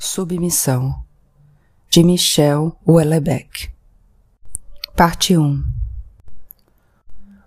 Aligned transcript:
Submissão 0.00 0.94
de 1.90 2.04
Michel 2.04 2.78
Houellebecq 2.86 3.68
Parte 4.96 5.36
1 5.36 5.64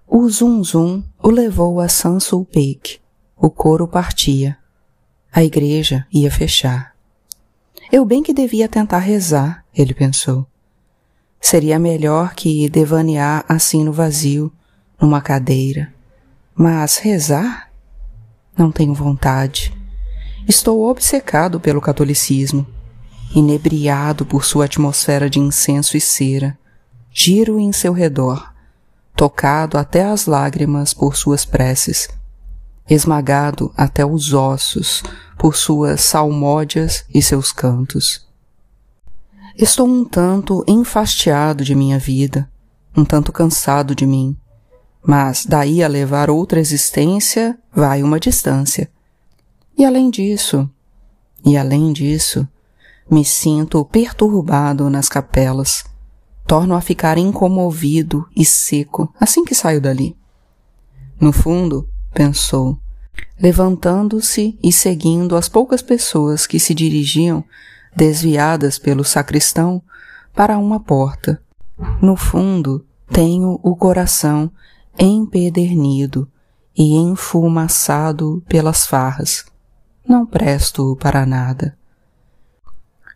O 0.05 0.29
zum 0.29 0.61
zum 0.61 1.01
o 1.23 1.29
levou 1.29 1.79
a 1.79 1.87
Saint-Sulpice. 1.87 2.99
O 3.37 3.49
coro 3.49 3.87
partia. 3.87 4.57
A 5.31 5.41
igreja 5.45 6.05
ia 6.11 6.29
fechar. 6.29 6.93
Eu 7.89 8.03
bem 8.03 8.21
que 8.21 8.33
devia 8.33 8.67
tentar 8.67 8.99
rezar, 8.99 9.63
ele 9.73 9.93
pensou. 9.93 10.45
Seria 11.39 11.79
melhor 11.79 12.35
que 12.35 12.69
devanear 12.69 13.45
assim 13.47 13.81
no 13.81 13.93
vazio, 13.93 14.51
numa 15.01 15.21
cadeira. 15.21 15.93
Mas 16.53 16.97
rezar? 16.97 17.71
Não 18.57 18.73
tenho 18.73 18.93
vontade. 18.93 19.80
Estou 20.47 20.89
obcecado 20.89 21.59
pelo 21.59 21.79
catolicismo, 21.79 22.65
inebriado 23.33 24.25
por 24.25 24.43
sua 24.43 24.65
atmosfera 24.65 25.29
de 25.29 25.39
incenso 25.39 25.95
e 25.95 26.01
cera. 26.01 26.57
Giro 27.13 27.59
em 27.59 27.71
seu 27.71 27.93
redor, 27.93 28.51
tocado 29.15 29.77
até 29.77 30.03
as 30.03 30.25
lágrimas 30.25 30.93
por 30.93 31.15
suas 31.15 31.45
preces, 31.45 32.09
esmagado 32.89 33.71
até 33.75 34.05
os 34.05 34.33
ossos 34.33 35.03
por 35.37 35.55
suas 35.55 36.01
salmódias 36.01 37.05
e 37.13 37.21
seus 37.21 37.51
cantos. 37.51 38.27
Estou 39.57 39.87
um 39.87 40.05
tanto 40.05 40.63
enfastiado 40.67 41.63
de 41.63 41.75
minha 41.75 41.99
vida, 41.99 42.49
um 42.95 43.03
tanto 43.03 43.31
cansado 43.31 43.93
de 43.93 44.07
mim, 44.07 44.35
mas 45.05 45.45
daí 45.45 45.83
a 45.83 45.87
levar 45.87 46.29
outra 46.29 46.59
existência 46.59 47.57
vai 47.73 48.01
uma 48.01 48.19
distância 48.19 48.89
e 49.81 49.83
além 49.83 50.11
disso, 50.11 50.69
e 51.43 51.57
além 51.57 51.91
disso, 51.91 52.47
me 53.09 53.25
sinto 53.25 53.83
perturbado 53.83 54.91
nas 54.91 55.09
capelas. 55.09 55.83
Torno 56.45 56.75
a 56.75 56.81
ficar 56.81 57.17
incomovido 57.17 58.27
e 58.35 58.45
seco 58.45 59.11
assim 59.19 59.43
que 59.43 59.55
saio 59.55 59.81
dali. 59.81 60.15
No 61.19 61.33
fundo, 61.33 61.89
pensou, 62.13 62.77
levantando-se 63.39 64.55
e 64.61 64.71
seguindo 64.71 65.35
as 65.35 65.49
poucas 65.49 65.81
pessoas 65.81 66.45
que 66.45 66.59
se 66.59 66.75
dirigiam, 66.75 67.43
desviadas 67.95 68.77
pelo 68.77 69.03
sacristão, 69.03 69.81
para 70.35 70.59
uma 70.59 70.79
porta. 70.79 71.41
No 71.99 72.15
fundo, 72.15 72.85
tenho 73.11 73.59
o 73.63 73.75
coração 73.75 74.51
empedernido 74.99 76.29
e 76.77 76.93
enfumaçado 76.97 78.43
pelas 78.47 78.85
farras 78.85 79.49
não 80.07 80.25
presto 80.25 80.95
para 80.97 81.25
nada. 81.25 81.77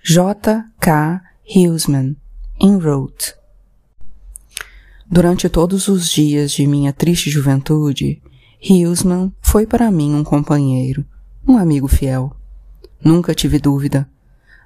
J. 0.04 0.66
K. 0.80 1.22
Huseman, 1.56 2.16
in 2.60 2.78
Wrote. 2.78 3.34
Durante 5.10 5.48
todos 5.50 5.88
os 5.88 6.10
dias 6.10 6.52
de 6.52 6.66
minha 6.66 6.92
triste 6.92 7.30
juventude, 7.30 8.22
Huseman 8.70 9.32
foi 9.42 9.66
para 9.68 9.92
mim 9.92 10.16
um 10.16 10.24
companheiro, 10.24 11.06
um 11.48 11.58
amigo 11.58 11.88
fiel. 11.88 12.36
Nunca 13.04 13.36
tive 13.36 13.60
dúvida. 13.60 14.10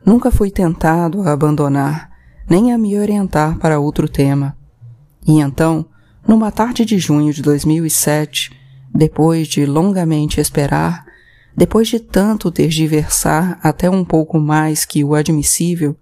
Nunca 0.05 0.31
fui 0.31 0.49
tentado 0.49 1.21
a 1.23 1.33
abandonar, 1.33 2.09
nem 2.49 2.71
a 2.71 2.77
me 2.77 2.97
orientar 2.97 3.57
para 3.57 3.79
outro 3.79 4.07
tema. 4.07 4.57
E 5.27 5.39
então, 5.39 5.85
numa 6.25 6.51
tarde 6.51 6.85
de 6.85 6.97
junho 6.97 7.33
de 7.33 7.41
2007, 7.41 8.51
depois 8.93 9.47
de 9.47 9.65
longamente 9.65 10.39
esperar, 10.39 11.05
depois 11.55 11.87
de 11.87 11.99
tanto 11.99 12.51
tergiversar 12.51 13.59
até 13.61 13.89
um 13.89 14.03
pouco 14.03 14.39
mais 14.39 14.85
que 14.85 15.03
o 15.03 15.13
admissível, 15.13 15.95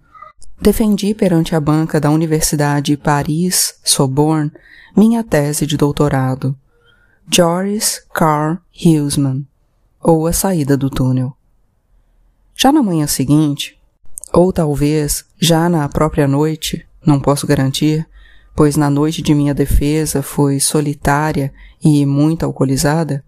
defendi 0.60 1.14
perante 1.14 1.54
a 1.54 1.60
banca 1.60 2.00
da 2.00 2.10
Universidade 2.10 2.96
Paris 2.96 3.78
Sorbonne 3.84 4.52
minha 4.96 5.22
tese 5.22 5.66
de 5.66 5.76
doutorado, 5.76 6.56
Joris 7.30 8.02
Carl 8.12 8.58
Huseman, 8.74 9.46
ou 10.02 10.26
A 10.26 10.32
Saída 10.32 10.76
do 10.76 10.88
Túnel. 10.90 11.36
Já 12.54 12.72
na 12.72 12.82
manhã 12.82 13.06
seguinte, 13.06 13.78
ou 14.32 14.52
talvez 14.52 15.24
já 15.38 15.68
na 15.68 15.88
própria 15.88 16.26
noite, 16.26 16.86
não 17.04 17.20
posso 17.20 17.46
garantir, 17.46 18.06
pois 18.56 18.76
na 18.76 18.90
noite 18.90 19.22
de 19.22 19.34
minha 19.34 19.54
defesa 19.54 20.22
foi 20.22 20.58
solitária 20.58 21.52
e 21.82 22.04
muito 22.04 22.44
alcoolizada, 22.44 23.24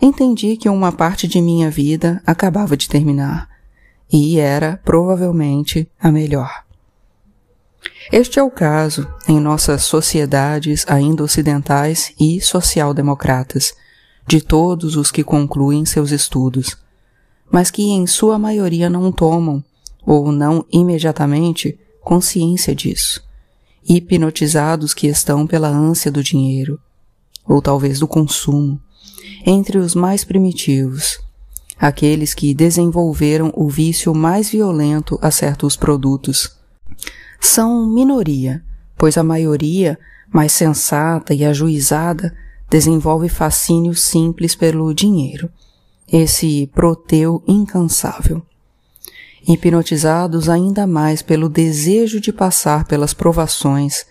entendi 0.00 0.56
que 0.56 0.68
uma 0.68 0.92
parte 0.92 1.26
de 1.26 1.40
minha 1.40 1.70
vida 1.70 2.22
acabava 2.26 2.76
de 2.76 2.88
terminar 2.88 3.48
e 4.12 4.38
era 4.38 4.80
provavelmente 4.84 5.88
a 6.00 6.10
melhor. 6.10 6.64
Este 8.12 8.38
é 8.38 8.42
o 8.42 8.50
caso 8.50 9.08
em 9.28 9.40
nossas 9.40 9.82
sociedades 9.82 10.84
ainda 10.88 11.24
ocidentais 11.24 12.12
e 12.18 12.40
social-democratas, 12.40 13.74
de 14.26 14.40
todos 14.40 14.96
os 14.96 15.10
que 15.10 15.22
concluem 15.22 15.84
seus 15.84 16.10
estudos, 16.10 16.76
mas 17.50 17.70
que 17.70 17.82
em 17.82 18.06
sua 18.06 18.38
maioria 18.38 18.90
não 18.90 19.12
tomam, 19.12 19.62
ou 20.04 20.30
não 20.30 20.64
imediatamente, 20.72 21.78
consciência 22.00 22.74
disso, 22.74 23.24
hipnotizados 23.88 24.94
que 24.94 25.06
estão 25.06 25.46
pela 25.46 25.68
ânsia 25.68 26.10
do 26.10 26.22
dinheiro, 26.22 26.80
ou 27.44 27.62
talvez 27.62 28.00
do 28.00 28.08
consumo, 28.08 28.80
entre 29.46 29.78
os 29.78 29.94
mais 29.94 30.24
primitivos, 30.24 31.20
aqueles 31.78 32.34
que 32.34 32.52
desenvolveram 32.52 33.52
o 33.54 33.68
vício 33.68 34.12
mais 34.12 34.50
violento 34.50 35.16
a 35.22 35.30
certos 35.30 35.76
produtos. 35.76 36.56
São 37.40 37.86
minoria, 37.86 38.60
pois 38.98 39.16
a 39.16 39.22
maioria, 39.22 39.96
mais 40.32 40.50
sensata 40.50 41.32
e 41.32 41.44
ajuizada, 41.44 42.34
desenvolve 42.68 43.28
fascínio 43.28 43.94
simples 43.94 44.56
pelo 44.56 44.92
dinheiro, 44.92 45.48
esse 46.12 46.68
proteu 46.74 47.40
incansável. 47.46 48.42
Hipnotizados 49.46 50.48
ainda 50.48 50.88
mais 50.88 51.22
pelo 51.22 51.48
desejo 51.48 52.20
de 52.20 52.32
passar 52.32 52.84
pelas 52.84 53.14
provações 53.14 54.04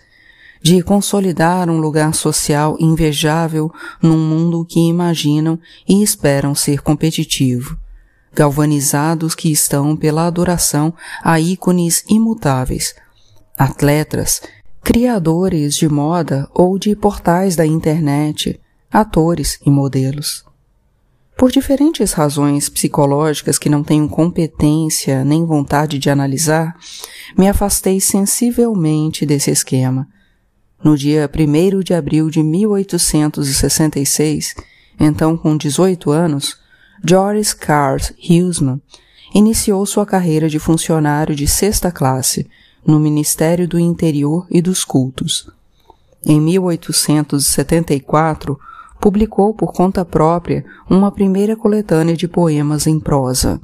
de 0.62 0.82
consolidar 0.82 1.68
um 1.70 1.78
lugar 1.78 2.14
social 2.14 2.76
invejável 2.80 3.72
num 4.02 4.18
mundo 4.18 4.64
que 4.64 4.80
imaginam 4.80 5.58
e 5.88 6.02
esperam 6.02 6.54
ser 6.54 6.82
competitivo, 6.82 7.76
galvanizados 8.34 9.34
que 9.34 9.50
estão 9.50 9.96
pela 9.96 10.26
adoração 10.26 10.92
a 11.22 11.38
ícones 11.40 12.04
imutáveis, 12.08 12.94
atletas, 13.58 14.42
criadores 14.82 15.74
de 15.74 15.88
moda 15.88 16.48
ou 16.54 16.78
de 16.78 16.94
portais 16.94 17.56
da 17.56 17.66
internet, 17.66 18.60
atores 18.90 19.58
e 19.64 19.70
modelos. 19.70 20.44
Por 21.36 21.50
diferentes 21.50 22.12
razões 22.12 22.68
psicológicas 22.68 23.58
que 23.58 23.68
não 23.68 23.84
tenho 23.84 24.08
competência 24.08 25.22
nem 25.22 25.44
vontade 25.44 25.98
de 25.98 26.08
analisar, 26.08 26.74
me 27.36 27.46
afastei 27.46 28.00
sensivelmente 28.00 29.26
desse 29.26 29.50
esquema 29.50 30.08
no 30.82 30.96
dia 30.96 31.30
1 31.32 31.80
de 31.80 31.94
abril 31.94 32.28
de 32.30 32.42
1866, 32.42 34.54
então 34.98 35.36
com 35.36 35.54
18 35.56 36.10
anos, 36.10 36.58
Joris 37.04 37.52
Cars 37.52 38.12
Huseman 38.18 38.80
iniciou 39.34 39.84
sua 39.84 40.06
carreira 40.06 40.48
de 40.48 40.58
funcionário 40.58 41.34
de 41.34 41.46
sexta 41.46 41.90
classe 41.90 42.48
no 42.86 42.98
Ministério 43.00 43.68
do 43.68 43.78
Interior 43.78 44.46
e 44.50 44.62
dos 44.62 44.82
Cultos. 44.84 45.50
Em 46.24 46.40
1874, 46.40 48.58
publicou 49.00 49.52
por 49.54 49.72
conta 49.72 50.04
própria 50.04 50.64
uma 50.88 51.12
primeira 51.12 51.56
coletânea 51.56 52.16
de 52.16 52.26
poemas 52.26 52.86
em 52.86 52.98
prosa, 52.98 53.60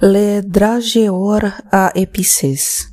Le 0.00 0.40
Drageur 0.42 1.52
à 1.70 1.92
Épices, 1.94 2.90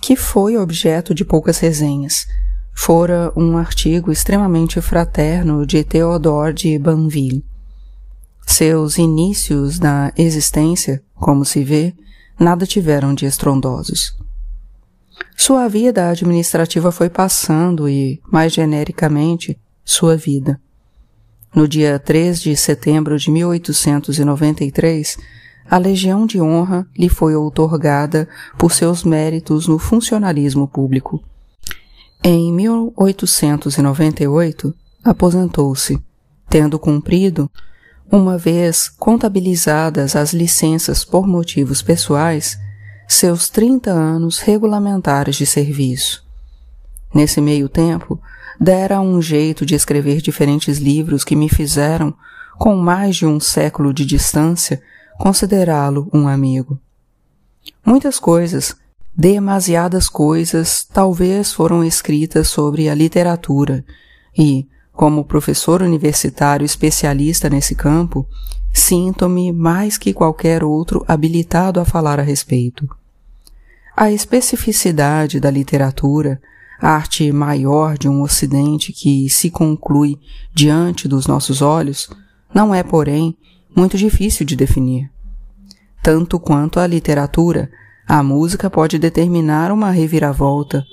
que 0.00 0.14
foi 0.14 0.56
objeto 0.56 1.12
de 1.14 1.24
poucas 1.24 1.58
resenhas, 1.58 2.28
fora 2.74 3.32
um 3.36 3.56
artigo 3.56 4.10
extremamente 4.10 4.80
fraterno 4.80 5.66
de 5.66 5.84
Theodore 5.84 6.54
de 6.54 6.78
Banville. 6.78 7.44
Seus 8.46 8.98
inícios 8.98 9.78
na 9.78 10.12
existência, 10.16 11.02
como 11.14 11.44
se 11.44 11.62
vê, 11.62 11.94
nada 12.38 12.66
tiveram 12.66 13.14
de 13.14 13.26
estrondosos. 13.26 14.16
Sua 15.36 15.68
vida 15.68 16.08
administrativa 16.08 16.90
foi 16.90 17.08
passando 17.08 17.88
e, 17.88 18.20
mais 18.30 18.52
genericamente, 18.52 19.58
sua 19.84 20.16
vida. 20.16 20.60
No 21.54 21.68
dia 21.68 21.98
3 21.98 22.40
de 22.40 22.56
setembro 22.56 23.18
de 23.18 23.30
1893, 23.30 25.18
a 25.70 25.78
Legião 25.78 26.26
de 26.26 26.40
Honra 26.40 26.86
lhe 26.96 27.08
foi 27.08 27.34
outorgada 27.36 28.28
por 28.58 28.72
seus 28.72 29.04
méritos 29.04 29.66
no 29.66 29.78
funcionalismo 29.78 30.66
público. 30.66 31.22
Em 32.24 32.52
1898, 32.52 34.72
aposentou-se, 35.02 36.00
tendo 36.48 36.78
cumprido 36.78 37.50
Uma 38.10 38.38
vez 38.38 38.88
contabilizadas 38.88 40.14
as 40.14 40.32
licenças 40.32 41.04
por 41.04 41.26
motivos 41.26 41.82
pessoais, 41.82 42.56
seus 43.08 43.48
30 43.48 43.90
anos 43.90 44.38
regulamentares 44.38 45.34
de 45.34 45.46
serviço. 45.46 46.24
Nesse 47.12 47.40
meio 47.40 47.68
tempo, 47.68 48.20
dera 48.60 49.00
um 49.00 49.20
jeito 49.20 49.66
de 49.66 49.74
escrever 49.74 50.22
diferentes 50.22 50.78
livros 50.78 51.24
que 51.24 51.34
me 51.34 51.48
fizeram, 51.48 52.14
com 52.56 52.76
mais 52.76 53.16
de 53.16 53.26
um 53.26 53.40
século 53.40 53.92
de 53.92 54.06
distância, 54.06 54.80
considerá-lo 55.18 56.08
um 56.12 56.28
amigo. 56.28 56.78
Muitas 57.84 58.20
coisas, 58.20 58.76
demasiadas 59.16 60.08
coisas, 60.08 60.84
talvez 60.84 61.52
foram 61.52 61.84
escritas 61.84 62.48
sobre 62.48 62.88
a 62.88 62.94
literatura 62.94 63.84
e, 64.36 64.66
como 64.92 65.24
professor 65.24 65.82
universitário 65.82 66.64
especialista 66.64 67.48
nesse 67.50 67.74
campo, 67.74 68.26
sinto-me 68.72 69.52
mais 69.52 69.98
que 69.98 70.12
qualquer 70.12 70.64
outro 70.64 71.04
habilitado 71.06 71.78
a 71.78 71.84
falar 71.84 72.18
a 72.18 72.22
respeito. 72.22 72.88
A 73.94 74.10
especificidade 74.10 75.38
da 75.38 75.50
literatura, 75.50 76.40
arte 76.80 77.30
maior 77.30 77.98
de 77.98 78.08
um 78.08 78.22
Ocidente 78.22 78.92
que 78.92 79.28
se 79.28 79.50
conclui 79.50 80.18
diante 80.54 81.06
dos 81.06 81.26
nossos 81.26 81.60
olhos, 81.60 82.08
não 82.54 82.74
é, 82.74 82.82
porém, 82.82 83.36
muito 83.76 83.96
difícil 83.96 84.44
de 84.46 84.56
definir. 84.56 85.10
Tanto 86.02 86.40
quanto 86.40 86.80
a 86.80 86.86
literatura, 86.86 87.70
a 88.06 88.22
música 88.22 88.68
pode 88.68 88.98
determinar 88.98 89.70
uma 89.70 89.90
reviravolta, 89.90 90.84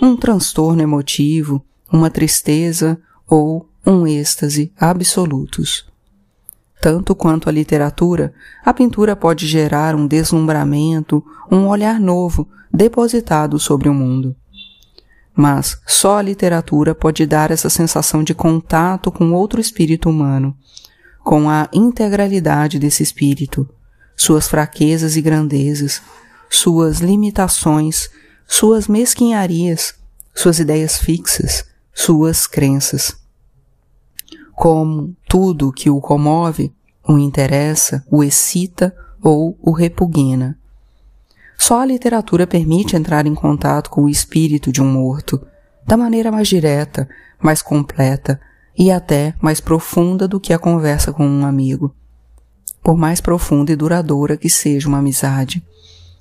um 0.00 0.16
transtorno 0.16 0.82
emotivo, 0.82 1.64
uma 1.92 2.10
tristeza 2.10 3.00
ou 3.26 3.68
um 3.84 4.06
êxtase 4.06 4.72
absolutos. 4.78 5.86
Tanto 6.80 7.14
quanto 7.14 7.48
a 7.48 7.52
literatura, 7.52 8.32
a 8.64 8.72
pintura 8.72 9.16
pode 9.16 9.46
gerar 9.46 9.94
um 9.94 10.06
deslumbramento, 10.06 11.24
um 11.50 11.66
olhar 11.66 11.98
novo 11.98 12.48
depositado 12.72 13.58
sobre 13.58 13.88
o 13.88 13.94
mundo. 13.94 14.36
Mas 15.34 15.80
só 15.86 16.18
a 16.18 16.22
literatura 16.22 16.94
pode 16.94 17.24
dar 17.26 17.50
essa 17.50 17.70
sensação 17.70 18.22
de 18.22 18.34
contato 18.34 19.10
com 19.10 19.32
outro 19.32 19.60
espírito 19.60 20.08
humano, 20.08 20.56
com 21.24 21.48
a 21.48 21.68
integralidade 21.72 22.78
desse 22.78 23.02
espírito, 23.02 23.68
suas 24.16 24.48
fraquezas 24.48 25.16
e 25.16 25.22
grandezas, 25.22 26.02
suas 26.48 26.98
limitações, 26.98 28.08
suas 28.46 28.88
mesquinharias, 28.88 29.94
suas 30.34 30.58
ideias 30.58 30.98
fixas, 30.98 31.64
suas 31.94 32.46
crenças. 32.46 33.16
Como 34.54 35.16
tudo 35.28 35.72
que 35.72 35.90
o 35.90 36.00
comove, 36.00 36.72
o 37.06 37.18
interessa, 37.18 38.04
o 38.10 38.22
excita 38.22 38.94
ou 39.22 39.58
o 39.62 39.72
repugna. 39.72 40.58
Só 41.56 41.80
a 41.80 41.86
literatura 41.86 42.46
permite 42.46 42.96
entrar 42.96 43.26
em 43.26 43.34
contato 43.34 43.90
com 43.90 44.04
o 44.04 44.08
espírito 44.08 44.70
de 44.70 44.80
um 44.80 44.90
morto, 44.90 45.44
da 45.86 45.96
maneira 45.96 46.30
mais 46.30 46.46
direta, 46.46 47.08
mais 47.42 47.62
completa 47.62 48.40
e 48.76 48.90
até 48.90 49.34
mais 49.40 49.60
profunda 49.60 50.28
do 50.28 50.38
que 50.38 50.52
a 50.52 50.58
conversa 50.58 51.12
com 51.12 51.26
um 51.26 51.44
amigo. 51.44 51.94
Por 52.82 52.96
mais 52.96 53.20
profunda 53.20 53.72
e 53.72 53.76
duradoura 53.76 54.36
que 54.36 54.48
seja 54.48 54.88
uma 54.88 54.98
amizade. 54.98 55.64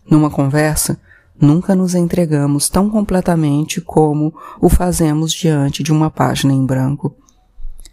Numa 0.09 0.30
conversa, 0.30 1.00
nunca 1.39 1.75
nos 1.75 1.94
entregamos 1.94 2.69
tão 2.69 2.89
completamente 2.89 3.81
como 3.81 4.33
o 4.62 4.69
fazemos 4.69 5.33
diante 5.33 5.83
de 5.83 5.92
uma 5.92 6.09
página 6.09 6.54
em 6.54 6.65
branco, 6.65 7.15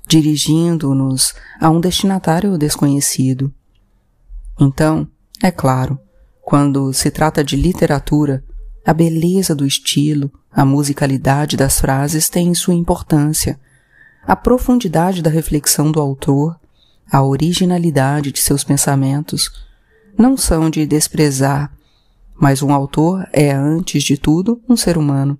dirigindo-nos 0.06 1.34
a 1.60 1.68
um 1.70 1.80
destinatário 1.80 2.56
desconhecido. 2.56 3.52
Então, 4.60 5.08
é 5.42 5.50
claro, 5.50 5.98
quando 6.42 6.92
se 6.92 7.10
trata 7.10 7.42
de 7.42 7.56
literatura, 7.56 8.44
a 8.86 8.92
beleza 8.92 9.54
do 9.54 9.66
estilo, 9.66 10.30
a 10.52 10.64
musicalidade 10.64 11.56
das 11.56 11.80
frases 11.80 12.28
têm 12.28 12.54
sua 12.54 12.74
importância, 12.74 13.58
a 14.26 14.36
profundidade 14.36 15.20
da 15.20 15.30
reflexão 15.30 15.90
do 15.90 16.00
autor, 16.00 16.58
a 17.10 17.22
originalidade 17.22 18.30
de 18.30 18.40
seus 18.40 18.62
pensamentos, 18.62 19.50
não 20.16 20.36
são 20.36 20.70
de 20.70 20.86
desprezar 20.86 21.72
mas 22.38 22.62
um 22.62 22.72
autor 22.72 23.26
é, 23.32 23.52
antes 23.52 24.02
de 24.02 24.16
tudo, 24.16 24.60
um 24.68 24.76
ser 24.76 24.98
humano, 24.98 25.38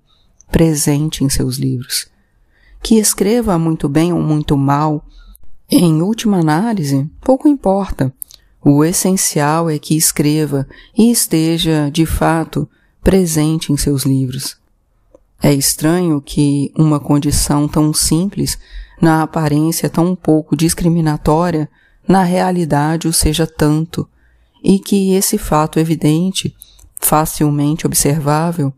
presente 0.50 1.24
em 1.24 1.28
seus 1.28 1.56
livros. 1.56 2.06
Que 2.82 2.96
escreva 2.96 3.58
muito 3.58 3.88
bem 3.88 4.12
ou 4.12 4.20
muito 4.20 4.56
mal, 4.56 5.04
em 5.70 6.02
última 6.02 6.38
análise, 6.38 7.10
pouco 7.20 7.48
importa. 7.48 8.12
O 8.62 8.84
essencial 8.84 9.68
é 9.68 9.78
que 9.78 9.96
escreva 9.96 10.66
e 10.96 11.10
esteja, 11.10 11.90
de 11.90 12.06
fato, 12.06 12.68
presente 13.02 13.72
em 13.72 13.76
seus 13.76 14.04
livros. 14.04 14.56
É 15.42 15.52
estranho 15.52 16.22
que 16.22 16.72
uma 16.74 16.98
condição 16.98 17.68
tão 17.68 17.92
simples, 17.92 18.58
na 19.00 19.22
aparência 19.22 19.90
tão 19.90 20.14
pouco 20.14 20.56
discriminatória, 20.56 21.68
na 22.08 22.22
realidade 22.22 23.08
o 23.08 23.12
seja 23.12 23.46
tanto, 23.46 24.08
e 24.62 24.78
que 24.78 25.12
esse 25.12 25.36
fato 25.36 25.78
evidente 25.78 26.54
facilmente 27.00 27.86
observável, 27.86 28.72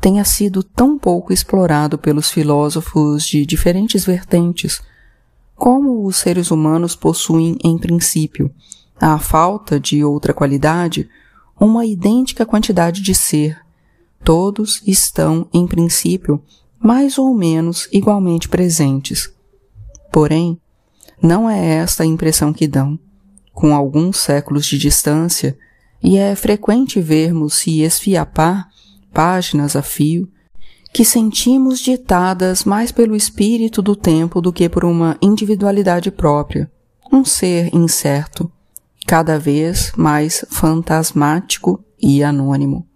tenha 0.00 0.24
sido 0.24 0.62
tão 0.62 0.98
pouco 0.98 1.32
explorado 1.32 1.98
pelos 1.98 2.30
filósofos 2.30 3.26
de 3.26 3.46
diferentes 3.46 4.04
vertentes, 4.04 4.80
como 5.54 6.04
os 6.04 6.16
seres 6.16 6.50
humanos 6.50 6.94
possuem 6.94 7.56
em 7.64 7.78
princípio, 7.78 8.50
à 9.00 9.18
falta 9.18 9.80
de 9.80 10.04
outra 10.04 10.34
qualidade, 10.34 11.08
uma 11.58 11.84
idêntica 11.86 12.44
quantidade 12.44 13.00
de 13.00 13.14
ser. 13.14 13.58
Todos 14.22 14.82
estão, 14.86 15.48
em 15.52 15.66
princípio, 15.66 16.42
mais 16.78 17.18
ou 17.18 17.34
menos 17.34 17.88
igualmente 17.90 18.48
presentes. 18.48 19.32
Porém, 20.12 20.60
não 21.22 21.48
é 21.48 21.76
esta 21.76 22.02
a 22.02 22.06
impressão 22.06 22.52
que 22.52 22.66
dão. 22.66 22.98
Com 23.52 23.74
alguns 23.74 24.18
séculos 24.18 24.66
de 24.66 24.78
distância, 24.78 25.56
e 26.02 26.16
é 26.16 26.34
frequente 26.34 27.00
vermos 27.00 27.54
se 27.54 27.80
esfiapar, 27.80 28.68
páginas 29.12 29.76
a 29.76 29.82
fio, 29.82 30.28
que 30.92 31.04
sentimos 31.04 31.78
ditadas 31.80 32.64
mais 32.64 32.90
pelo 32.90 33.14
espírito 33.14 33.82
do 33.82 33.94
tempo 33.94 34.40
do 34.40 34.52
que 34.52 34.68
por 34.68 34.84
uma 34.84 35.16
individualidade 35.20 36.10
própria, 36.10 36.70
um 37.12 37.24
ser 37.24 37.74
incerto, 37.74 38.50
cada 39.06 39.38
vez 39.38 39.92
mais 39.96 40.44
fantasmático 40.48 41.84
e 42.00 42.22
anônimo. 42.22 42.86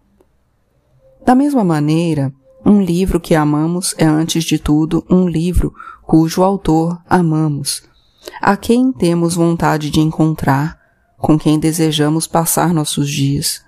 Da 1.25 1.35
mesma 1.35 1.63
maneira, 1.63 2.33
um 2.65 2.81
livro 2.81 3.21
que 3.21 3.35
amamos 3.35 3.95
é 3.99 4.05
antes 4.05 4.45
de 4.45 4.59
tudo 4.59 5.05
um 5.09 5.29
livro 5.29 5.73
cujo 6.03 6.43
autor 6.43 6.99
amamos, 7.09 7.83
a 8.41 8.57
quem 8.57 8.93
temos 8.93 9.35
vontade 9.35 9.91
de 9.91 10.01
encontrar, 10.01 10.80
com 11.21 11.39
quem 11.39 11.59
desejamos 11.59 12.27
passar 12.27 12.73
nossos 12.73 13.09
dias. 13.09 13.63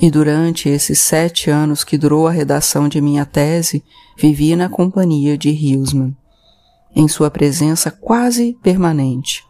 E 0.00 0.10
durante 0.10 0.68
esses 0.68 0.98
sete 0.98 1.50
anos 1.50 1.84
que 1.84 1.96
durou 1.96 2.26
a 2.26 2.30
redação 2.30 2.88
de 2.88 3.00
minha 3.00 3.24
tese, 3.24 3.84
vivi 4.16 4.56
na 4.56 4.68
companhia 4.68 5.36
de 5.36 5.50
Hilsman, 5.50 6.16
em 6.94 7.06
sua 7.06 7.30
presença 7.30 7.90
quase 7.90 8.58
permanente. 8.62 9.44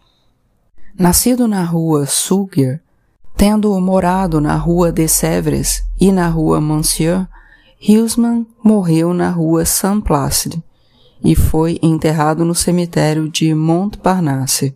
Nascido 0.98 1.46
na 1.46 1.62
rua 1.62 2.06
Suger, 2.06 2.80
tendo 3.36 3.78
morado 3.80 4.40
na 4.40 4.56
rua 4.56 4.90
de 4.90 5.06
Sèvres 5.06 5.82
e 6.00 6.10
na 6.10 6.28
rua 6.28 6.60
Monsieur, 6.60 7.26
Hilsman 7.80 8.46
morreu 8.64 9.12
na 9.12 9.30
rua 9.30 9.64
Saint-Placide 9.64 10.62
e 11.22 11.34
foi 11.34 11.78
enterrado 11.82 12.44
no 12.44 12.54
cemitério 12.54 13.28
de 13.28 13.54
Montparnasse. 13.54 14.74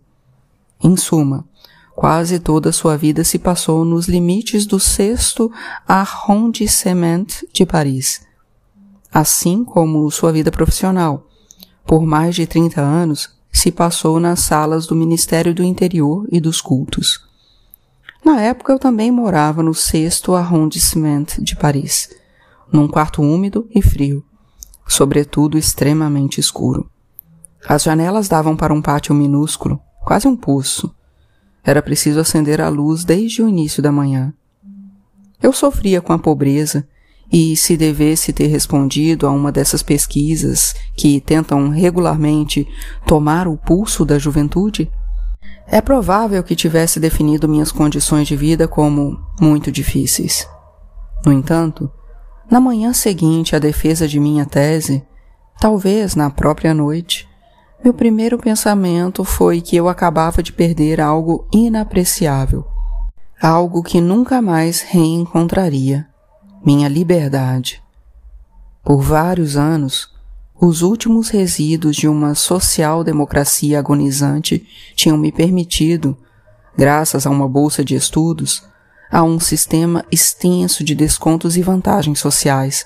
Em 0.82 0.96
suma, 0.96 1.44
Quase 2.00 2.38
toda 2.38 2.72
sua 2.72 2.96
vida 2.96 3.22
se 3.22 3.38
passou 3.38 3.84
nos 3.84 4.08
limites 4.08 4.64
do 4.64 4.80
sexto 4.80 5.52
arrondissement 5.86 7.26
de 7.52 7.66
Paris, 7.66 8.22
assim 9.12 9.62
como 9.62 10.10
sua 10.10 10.32
vida 10.32 10.50
profissional. 10.50 11.26
Por 11.84 12.06
mais 12.06 12.34
de 12.34 12.46
30 12.46 12.80
anos, 12.80 13.28
se 13.52 13.70
passou 13.70 14.18
nas 14.18 14.40
salas 14.40 14.86
do 14.86 14.96
Ministério 14.96 15.54
do 15.54 15.62
Interior 15.62 16.26
e 16.32 16.40
dos 16.40 16.62
Cultos. 16.62 17.20
Na 18.24 18.40
época 18.40 18.72
eu 18.72 18.78
também 18.78 19.10
morava 19.10 19.62
no 19.62 19.74
sexto 19.74 20.34
arrondissement 20.34 21.26
de 21.38 21.54
Paris, 21.54 22.08
num 22.72 22.88
quarto 22.88 23.20
úmido 23.20 23.68
e 23.74 23.82
frio, 23.82 24.24
sobretudo 24.88 25.58
extremamente 25.58 26.40
escuro. 26.40 26.90
As 27.68 27.82
janelas 27.82 28.26
davam 28.26 28.56
para 28.56 28.72
um 28.72 28.80
pátio 28.80 29.14
minúsculo, 29.14 29.78
quase 30.02 30.26
um 30.26 30.34
poço, 30.34 30.90
era 31.64 31.82
preciso 31.82 32.20
acender 32.20 32.60
a 32.60 32.68
luz 32.68 33.04
desde 33.04 33.42
o 33.42 33.48
início 33.48 33.82
da 33.82 33.92
manhã. 33.92 34.32
Eu 35.42 35.52
sofria 35.52 36.00
com 36.00 36.12
a 36.12 36.18
pobreza 36.18 36.86
e, 37.32 37.56
se 37.56 37.76
devesse 37.76 38.32
ter 38.32 38.48
respondido 38.48 39.26
a 39.26 39.30
uma 39.30 39.52
dessas 39.52 39.82
pesquisas 39.82 40.74
que 40.96 41.20
tentam 41.20 41.68
regularmente 41.68 42.66
tomar 43.06 43.46
o 43.46 43.56
pulso 43.56 44.04
da 44.04 44.18
juventude, 44.18 44.90
É 45.72 45.80
provável 45.80 46.42
que 46.42 46.56
tivesse 46.56 46.98
definido 46.98 47.48
minhas 47.48 47.70
condições 47.70 48.26
de 48.26 48.34
vida 48.34 48.66
como 48.66 49.20
muito 49.40 49.70
difíceis. 49.70 50.48
No 51.24 51.32
entanto, 51.32 51.88
na 52.50 52.58
manhã 52.58 52.92
seguinte 52.92 53.54
à 53.54 53.60
defesa 53.60 54.08
de 54.08 54.18
minha 54.18 54.44
tese, 54.44 55.00
talvez 55.60 56.16
na 56.16 56.28
própria 56.28 56.74
noite, 56.74 57.28
meu 57.82 57.94
primeiro 57.94 58.38
pensamento 58.38 59.24
foi 59.24 59.60
que 59.60 59.74
eu 59.74 59.88
acabava 59.88 60.42
de 60.42 60.52
perder 60.52 61.00
algo 61.00 61.46
inapreciável, 61.50 62.66
algo 63.40 63.82
que 63.82 64.00
nunca 64.00 64.42
mais 64.42 64.82
reencontraria 64.82 66.06
minha 66.64 66.88
liberdade. 66.88 67.82
Por 68.84 69.00
vários 69.00 69.56
anos, 69.56 70.10
os 70.60 70.82
últimos 70.82 71.30
resíduos 71.30 71.96
de 71.96 72.06
uma 72.06 72.34
social-democracia 72.34 73.78
agonizante 73.78 74.66
tinham 74.94 75.16
me 75.16 75.32
permitido, 75.32 76.14
graças 76.76 77.26
a 77.26 77.30
uma 77.30 77.48
bolsa 77.48 77.82
de 77.82 77.94
estudos, 77.94 78.62
a 79.10 79.22
um 79.24 79.40
sistema 79.40 80.04
extenso 80.10 80.84
de 80.84 80.94
descontos 80.94 81.56
e 81.56 81.62
vantagens 81.62 82.18
sociais, 82.18 82.84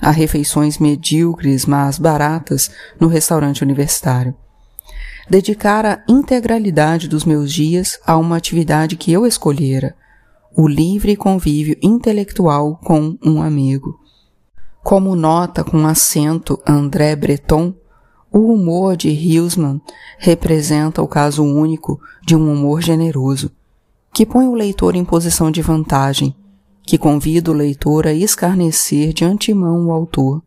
a 0.00 0.10
refeições 0.10 0.78
medíocres, 0.78 1.66
mas 1.66 1.98
baratas, 1.98 2.70
no 2.98 3.08
restaurante 3.08 3.62
universitário. 3.62 4.34
Dedicar 5.28 5.86
a 5.86 6.02
integralidade 6.08 7.06
dos 7.06 7.24
meus 7.24 7.52
dias 7.52 7.98
a 8.06 8.16
uma 8.16 8.36
atividade 8.36 8.96
que 8.96 9.12
eu 9.12 9.26
escolhera, 9.26 9.94
o 10.56 10.66
livre 10.66 11.14
convívio 11.14 11.76
intelectual 11.82 12.76
com 12.82 13.16
um 13.24 13.40
amigo. 13.40 13.98
Como 14.82 15.14
nota 15.14 15.62
com 15.62 15.86
acento 15.86 16.60
André 16.66 17.14
Breton, 17.14 17.74
o 18.32 18.52
humor 18.52 18.96
de 18.96 19.08
Hillsman 19.08 19.80
representa 20.18 21.02
o 21.02 21.08
caso 21.08 21.44
único 21.44 22.00
de 22.24 22.34
um 22.34 22.52
humor 22.52 22.80
generoso, 22.80 23.50
que 24.12 24.24
põe 24.26 24.46
o 24.46 24.54
leitor 24.54 24.96
em 24.96 25.04
posição 25.04 25.50
de 25.50 25.62
vantagem, 25.62 26.34
que 26.82 26.98
convida 26.98 27.50
o 27.50 27.54
leitor 27.54 28.06
a 28.06 28.12
escarnecer 28.12 29.12
de 29.12 29.24
antemão 29.24 29.86
o 29.86 29.92
autor, 29.92 30.42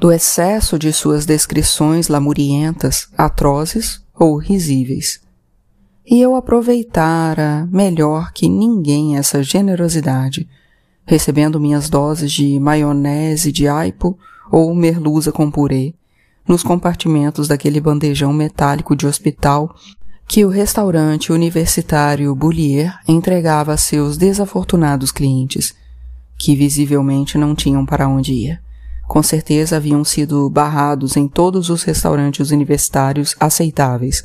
do 0.00 0.12
excesso 0.12 0.78
de 0.78 0.92
suas 0.92 1.26
descrições 1.26 2.08
lamurientas, 2.08 3.08
atrozes 3.16 4.02
ou 4.14 4.36
risíveis. 4.36 5.20
E 6.06 6.20
eu 6.20 6.34
aproveitara 6.34 7.68
melhor 7.70 8.32
que 8.32 8.48
ninguém 8.48 9.16
essa 9.16 9.42
generosidade, 9.42 10.48
recebendo 11.04 11.60
minhas 11.60 11.90
doses 11.90 12.32
de 12.32 12.58
maionese 12.58 13.52
de 13.52 13.68
aipo 13.68 14.18
ou 14.50 14.74
merluza 14.74 15.30
com 15.30 15.50
purê, 15.50 15.94
nos 16.46 16.62
compartimentos 16.62 17.46
daquele 17.46 17.80
bandejão 17.80 18.32
metálico 18.32 18.96
de 18.96 19.06
hospital 19.06 19.74
que 20.28 20.44
o 20.44 20.50
restaurante 20.50 21.32
universitário 21.32 22.34
Boulier 22.34 22.94
entregava 23.08 23.72
a 23.72 23.78
seus 23.78 24.18
desafortunados 24.18 25.10
clientes, 25.10 25.74
que 26.36 26.54
visivelmente 26.54 27.38
não 27.38 27.54
tinham 27.54 27.86
para 27.86 28.06
onde 28.06 28.34
ir. 28.34 28.62
Com 29.08 29.22
certeza 29.22 29.78
haviam 29.78 30.04
sido 30.04 30.50
barrados 30.50 31.16
em 31.16 31.26
todos 31.26 31.70
os 31.70 31.82
restaurantes 31.82 32.50
universitários 32.50 33.34
aceitáveis, 33.40 34.22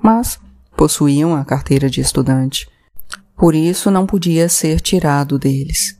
mas 0.00 0.38
possuíam 0.76 1.34
a 1.34 1.44
carteira 1.44 1.90
de 1.90 2.00
estudante. 2.00 2.70
Por 3.36 3.52
isso 3.52 3.90
não 3.90 4.06
podia 4.06 4.48
ser 4.48 4.80
tirado 4.80 5.40
deles. 5.40 5.98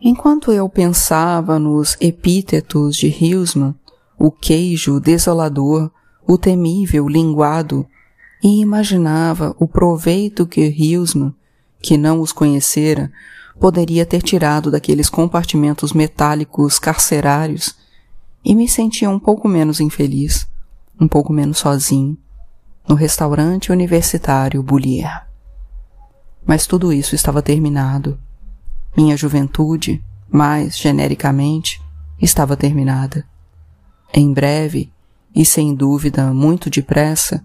Enquanto 0.00 0.52
eu 0.52 0.68
pensava 0.68 1.58
nos 1.58 1.96
epítetos 2.00 2.96
de 2.96 3.08
Hilsman, 3.08 3.74
o 4.16 4.30
queijo 4.30 5.00
desolador, 5.00 5.90
o 6.24 6.38
temível 6.38 7.08
linguado, 7.08 7.84
e 8.42 8.60
imaginava 8.60 9.54
o 9.58 9.68
proveito 9.68 10.46
que 10.46 10.60
Hilsman, 10.60 11.34
que 11.80 11.96
não 11.96 12.20
os 12.20 12.32
conhecera, 12.32 13.10
poderia 13.58 14.06
ter 14.06 14.22
tirado 14.22 14.70
daqueles 14.70 15.10
compartimentos 15.10 15.92
metálicos 15.92 16.78
carcerários, 16.78 17.74
e 18.44 18.54
me 18.54 18.66
sentia 18.66 19.10
um 19.10 19.18
pouco 19.18 19.46
menos 19.46 19.80
infeliz, 19.80 20.46
um 20.98 21.06
pouco 21.06 21.32
menos 21.32 21.58
sozinho, 21.58 22.16
no 22.88 22.94
restaurante 22.94 23.70
universitário 23.70 24.62
Boulier. 24.62 25.26
Mas 26.46 26.66
tudo 26.66 26.92
isso 26.92 27.14
estava 27.14 27.42
terminado 27.42 28.18
minha 28.96 29.16
juventude, 29.16 30.02
mais 30.28 30.76
genericamente, 30.76 31.80
estava 32.20 32.56
terminada. 32.56 33.24
Em 34.12 34.32
breve, 34.32 34.92
e 35.34 35.44
sem 35.44 35.74
dúvida 35.74 36.32
muito 36.32 36.68
depressa, 36.68 37.44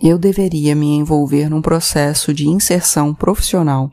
eu 0.00 0.18
deveria 0.18 0.74
me 0.74 0.94
envolver 0.94 1.48
num 1.48 1.62
processo 1.62 2.32
de 2.34 2.48
inserção 2.48 3.14
profissional, 3.14 3.90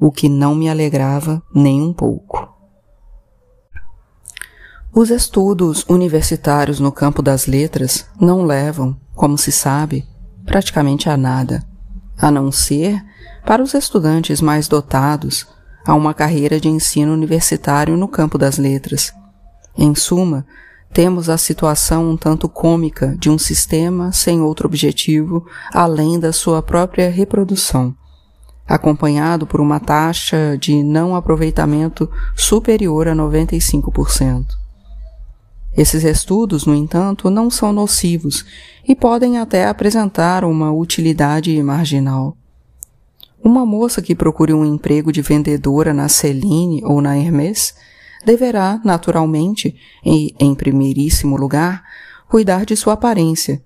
o 0.00 0.10
que 0.10 0.28
não 0.28 0.54
me 0.54 0.68
alegrava 0.68 1.42
nem 1.54 1.80
um 1.80 1.92
pouco. 1.92 2.52
Os 4.92 5.10
estudos 5.10 5.84
universitários 5.88 6.78
no 6.78 6.92
campo 6.92 7.20
das 7.20 7.46
letras 7.46 8.06
não 8.20 8.44
levam, 8.44 8.96
como 9.14 9.36
se 9.36 9.50
sabe, 9.50 10.06
praticamente 10.44 11.08
a 11.08 11.16
nada, 11.16 11.66
a 12.16 12.30
não 12.30 12.52
ser 12.52 13.02
para 13.44 13.62
os 13.62 13.74
estudantes 13.74 14.40
mais 14.40 14.68
dotados 14.68 15.46
a 15.84 15.94
uma 15.94 16.14
carreira 16.14 16.60
de 16.60 16.68
ensino 16.68 17.12
universitário 17.12 17.96
no 17.96 18.08
campo 18.08 18.38
das 18.38 18.56
letras. 18.56 19.12
Em 19.76 19.94
suma, 19.94 20.46
temos 20.94 21.28
a 21.28 21.36
situação 21.36 22.08
um 22.08 22.16
tanto 22.16 22.48
cômica 22.48 23.16
de 23.18 23.28
um 23.28 23.36
sistema 23.36 24.12
sem 24.12 24.40
outro 24.40 24.68
objetivo 24.68 25.44
além 25.72 26.20
da 26.20 26.32
sua 26.32 26.62
própria 26.62 27.10
reprodução, 27.10 27.92
acompanhado 28.64 29.44
por 29.44 29.60
uma 29.60 29.80
taxa 29.80 30.56
de 30.56 30.84
não 30.84 31.16
aproveitamento 31.16 32.08
superior 32.36 33.08
a 33.08 33.14
95%. 33.14 34.46
Esses 35.76 36.04
estudos, 36.04 36.64
no 36.64 36.72
entanto, 36.72 37.28
não 37.28 37.50
são 37.50 37.72
nocivos 37.72 38.44
e 38.86 38.94
podem 38.94 39.38
até 39.38 39.66
apresentar 39.66 40.44
uma 40.44 40.70
utilidade 40.70 41.60
marginal. 41.60 42.36
Uma 43.42 43.66
moça 43.66 44.00
que 44.00 44.14
procure 44.14 44.54
um 44.54 44.64
emprego 44.64 45.10
de 45.10 45.20
vendedora 45.20 45.92
na 45.92 46.08
Celine 46.08 46.84
ou 46.84 47.02
na 47.02 47.18
Hermès 47.18 47.74
deverá, 48.24 48.80
naturalmente, 48.84 49.74
e 50.04 50.34
em 50.38 50.54
primeiríssimo 50.54 51.36
lugar, 51.36 51.82
cuidar 52.28 52.64
de 52.64 52.76
sua 52.76 52.94
aparência. 52.94 53.62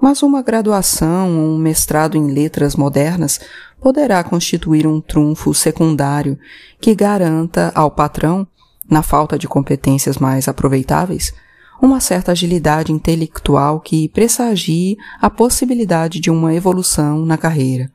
Mas 0.00 0.22
uma 0.22 0.42
graduação 0.42 1.38
ou 1.38 1.54
um 1.54 1.58
mestrado 1.58 2.16
em 2.16 2.32
letras 2.32 2.76
modernas 2.76 3.40
poderá 3.80 4.22
constituir 4.22 4.86
um 4.86 5.00
trunfo 5.00 5.54
secundário 5.54 6.38
que 6.80 6.94
garanta 6.94 7.72
ao 7.74 7.90
patrão, 7.90 8.46
na 8.88 9.02
falta 9.02 9.38
de 9.38 9.48
competências 9.48 10.18
mais 10.18 10.46
aproveitáveis, 10.46 11.32
uma 11.80 12.00
certa 12.00 12.32
agilidade 12.32 12.92
intelectual 12.92 13.80
que 13.80 14.08
pressagie 14.08 14.96
a 15.20 15.28
possibilidade 15.28 16.20
de 16.20 16.30
uma 16.30 16.54
evolução 16.54 17.24
na 17.24 17.36
carreira. 17.36 17.90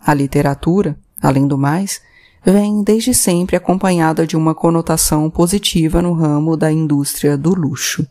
A 0.00 0.12
literatura, 0.12 0.98
além 1.22 1.46
do 1.46 1.56
mais, 1.56 2.00
vem 2.44 2.82
desde 2.82 3.12
sempre 3.12 3.56
acompanhada 3.56 4.26
de 4.26 4.36
uma 4.36 4.54
conotação 4.54 5.28
positiva 5.28 6.00
no 6.00 6.12
ramo 6.12 6.56
da 6.56 6.70
indústria 6.70 7.36
do 7.36 7.54
luxo. 7.54 8.06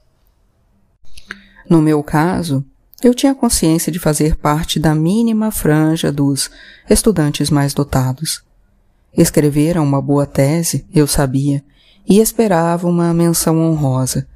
No 1.69 1.81
meu 1.81 2.03
caso, 2.03 2.63
eu 3.03 3.13
tinha 3.13 3.35
consciência 3.35 3.91
de 3.91 3.99
fazer 3.99 4.35
parte 4.35 4.79
da 4.79 4.95
mínima 4.95 5.51
franja 5.51 6.11
dos 6.11 6.49
estudantes 6.89 7.49
mais 7.49 7.73
dotados. 7.73 8.43
Escrevera 9.15 9.81
uma 9.81 10.01
boa 10.01 10.25
tese, 10.25 10.85
eu 10.93 11.07
sabia, 11.07 11.63
e 12.07 12.19
esperava 12.19 12.87
uma 12.87 13.13
menção 13.13 13.57
honrosa. 13.59 14.27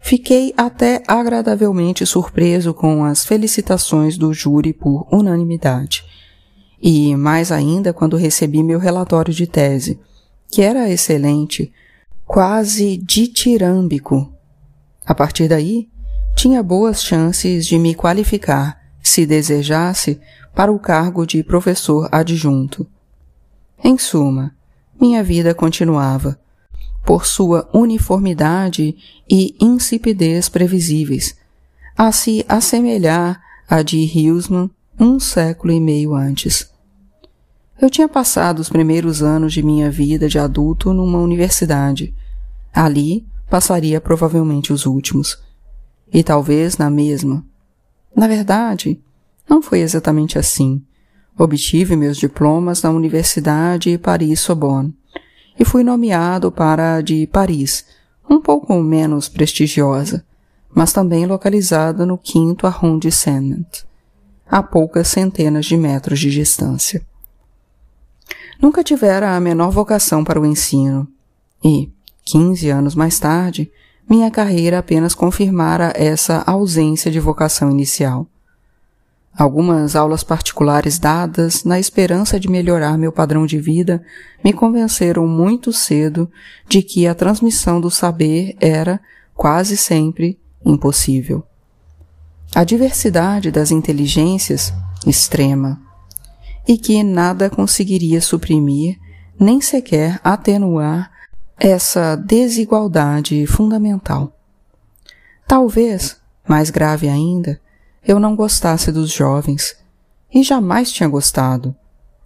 Fiquei 0.00 0.54
até 0.56 1.02
agradavelmente 1.06 2.06
surpreso 2.06 2.72
com 2.72 3.04
as 3.04 3.24
felicitações 3.24 4.16
do 4.16 4.32
júri 4.32 4.72
por 4.72 5.06
unanimidade 5.12 6.09
e 6.80 7.14
mais 7.14 7.52
ainda 7.52 7.92
quando 7.92 8.16
recebi 8.16 8.62
meu 8.62 8.78
relatório 8.78 9.32
de 9.32 9.46
tese, 9.46 10.00
que 10.50 10.62
era 10.62 10.88
excelente, 10.90 11.72
quase 12.24 12.96
ditirâmbico. 12.96 14.32
A 15.04 15.14
partir 15.14 15.48
daí, 15.48 15.88
tinha 16.34 16.62
boas 16.62 17.02
chances 17.02 17.66
de 17.66 17.78
me 17.78 17.94
qualificar, 17.94 18.80
se 19.02 19.26
desejasse, 19.26 20.20
para 20.54 20.72
o 20.72 20.78
cargo 20.78 21.26
de 21.26 21.42
professor 21.42 22.08
adjunto. 22.10 22.86
Em 23.82 23.96
suma, 23.96 24.54
minha 25.00 25.22
vida 25.22 25.54
continuava, 25.54 26.38
por 27.04 27.24
sua 27.24 27.68
uniformidade 27.72 28.96
e 29.28 29.54
insipidez 29.60 30.48
previsíveis, 30.48 31.36
a 31.96 32.12
se 32.12 32.44
assemelhar 32.48 33.40
à 33.68 33.82
de 33.82 33.98
Hilsman 33.98 34.70
um 35.00 35.18
século 35.18 35.72
e 35.72 35.80
meio 35.80 36.14
antes. 36.14 36.70
Eu 37.80 37.88
tinha 37.88 38.06
passado 38.06 38.58
os 38.58 38.68
primeiros 38.68 39.22
anos 39.22 39.54
de 39.54 39.62
minha 39.62 39.90
vida 39.90 40.28
de 40.28 40.38
adulto 40.38 40.92
numa 40.92 41.18
universidade. 41.18 42.14
Ali 42.70 43.26
passaria 43.48 43.98
provavelmente 43.98 44.74
os 44.74 44.84
últimos. 44.84 45.42
E 46.12 46.22
talvez 46.22 46.76
na 46.76 46.90
mesma. 46.90 47.42
Na 48.14 48.28
verdade, 48.28 49.00
Não 49.48 49.60
foi 49.60 49.80
exatamente 49.80 50.38
assim. 50.38 50.80
Obtive 51.36 51.96
meus 51.96 52.16
diplomas 52.16 52.82
na 52.82 52.90
Universidade 52.90 53.98
Paris-Sorbonne 53.98 54.94
e 55.58 55.64
fui 55.64 55.82
nomeado 55.82 56.52
para 56.52 56.96
a 56.96 57.00
de 57.00 57.26
Paris, 57.26 57.84
um 58.28 58.40
pouco 58.40 58.72
menos 58.80 59.28
prestigiosa, 59.28 60.24
mas 60.72 60.92
também 60.92 61.26
localizada 61.26 62.06
no 62.06 62.16
quinto 62.16 62.64
arrondissement, 62.64 63.66
a 64.50 64.62
poucas 64.62 65.08
centenas 65.08 65.66
de 65.66 65.76
metros 65.76 66.18
de 66.18 66.30
distância. 66.30 67.02
Nunca 68.60 68.82
tivera 68.82 69.36
a 69.36 69.40
menor 69.40 69.70
vocação 69.70 70.24
para 70.24 70.40
o 70.40 70.44
ensino 70.44 71.06
e, 71.64 71.90
quinze 72.24 72.68
anos 72.68 72.94
mais 72.94 73.18
tarde, 73.18 73.70
minha 74.08 74.30
carreira 74.30 74.80
apenas 74.80 75.14
confirmara 75.14 75.92
essa 75.94 76.42
ausência 76.46 77.10
de 77.10 77.20
vocação 77.20 77.70
inicial. 77.70 78.26
Algumas 79.38 79.94
aulas 79.94 80.24
particulares 80.24 80.98
dadas 80.98 81.62
na 81.62 81.78
esperança 81.78 82.38
de 82.38 82.50
melhorar 82.50 82.98
meu 82.98 83.12
padrão 83.12 83.46
de 83.46 83.58
vida 83.58 84.02
me 84.44 84.52
convenceram 84.52 85.26
muito 85.26 85.72
cedo 85.72 86.30
de 86.68 86.82
que 86.82 87.06
a 87.06 87.14
transmissão 87.14 87.80
do 87.80 87.90
saber 87.90 88.56
era, 88.60 89.00
quase 89.34 89.76
sempre, 89.76 90.38
impossível. 90.64 91.44
A 92.52 92.64
diversidade 92.64 93.52
das 93.52 93.70
inteligências, 93.70 94.72
extrema, 95.06 95.80
e 96.66 96.76
que 96.76 97.00
nada 97.02 97.48
conseguiria 97.48 98.20
suprimir, 98.20 98.98
nem 99.38 99.60
sequer 99.60 100.20
atenuar 100.24 101.12
essa 101.56 102.16
desigualdade 102.16 103.46
fundamental. 103.46 104.36
Talvez, 105.46 106.20
mais 106.46 106.70
grave 106.70 107.08
ainda, 107.08 107.60
eu 108.04 108.18
não 108.18 108.34
gostasse 108.34 108.90
dos 108.90 109.10
jovens, 109.12 109.76
e 110.34 110.42
jamais 110.42 110.90
tinha 110.90 111.08
gostado, 111.08 111.74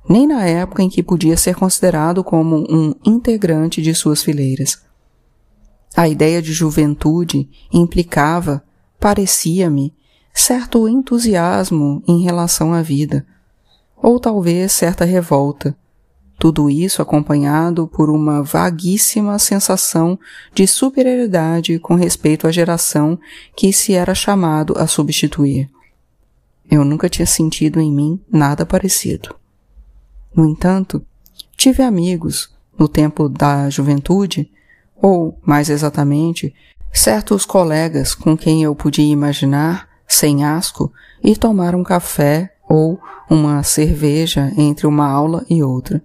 nem 0.08 0.26
na 0.26 0.46
época 0.46 0.82
em 0.82 0.88
que 0.88 1.02
podia 1.02 1.36
ser 1.36 1.54
considerado 1.54 2.24
como 2.24 2.64
um 2.70 2.94
integrante 3.04 3.82
de 3.82 3.94
suas 3.94 4.22
fileiras. 4.22 4.82
A 5.94 6.08
ideia 6.08 6.40
de 6.40 6.52
juventude 6.52 7.48
implicava, 7.72 8.64
parecia-me, 8.98 9.94
certo 10.34 10.88
entusiasmo 10.88 12.02
em 12.06 12.22
relação 12.22 12.74
à 12.74 12.82
vida, 12.82 13.24
ou 13.96 14.18
talvez 14.18 14.72
certa 14.72 15.04
revolta, 15.04 15.74
tudo 16.38 16.68
isso 16.68 17.00
acompanhado 17.00 17.86
por 17.86 18.10
uma 18.10 18.42
vaguíssima 18.42 19.38
sensação 19.38 20.18
de 20.52 20.66
superioridade 20.66 21.78
com 21.78 21.94
respeito 21.94 22.46
à 22.46 22.52
geração 22.52 23.18
que 23.56 23.72
se 23.72 23.94
era 23.94 24.14
chamado 24.14 24.74
a 24.76 24.86
substituir. 24.86 25.70
Eu 26.68 26.84
nunca 26.84 27.08
tinha 27.08 27.26
sentido 27.26 27.80
em 27.80 27.92
mim 27.92 28.20
nada 28.30 28.66
parecido. 28.66 29.34
No 30.34 30.44
entanto, 30.44 31.06
tive 31.56 31.82
amigos, 31.82 32.52
no 32.76 32.88
tempo 32.88 33.28
da 33.28 33.70
juventude, 33.70 34.50
ou, 34.96 35.38
mais 35.46 35.70
exatamente, 35.70 36.52
certos 36.92 37.46
colegas 37.46 38.14
com 38.14 38.36
quem 38.36 38.64
eu 38.64 38.74
podia 38.74 39.10
imaginar, 39.10 39.93
sem 40.06 40.44
asco, 40.44 40.92
ir 41.22 41.36
tomar 41.36 41.74
um 41.74 41.82
café 41.82 42.54
ou 42.68 43.00
uma 43.28 43.62
cerveja 43.62 44.52
entre 44.56 44.86
uma 44.86 45.08
aula 45.08 45.44
e 45.48 45.62
outra. 45.62 46.02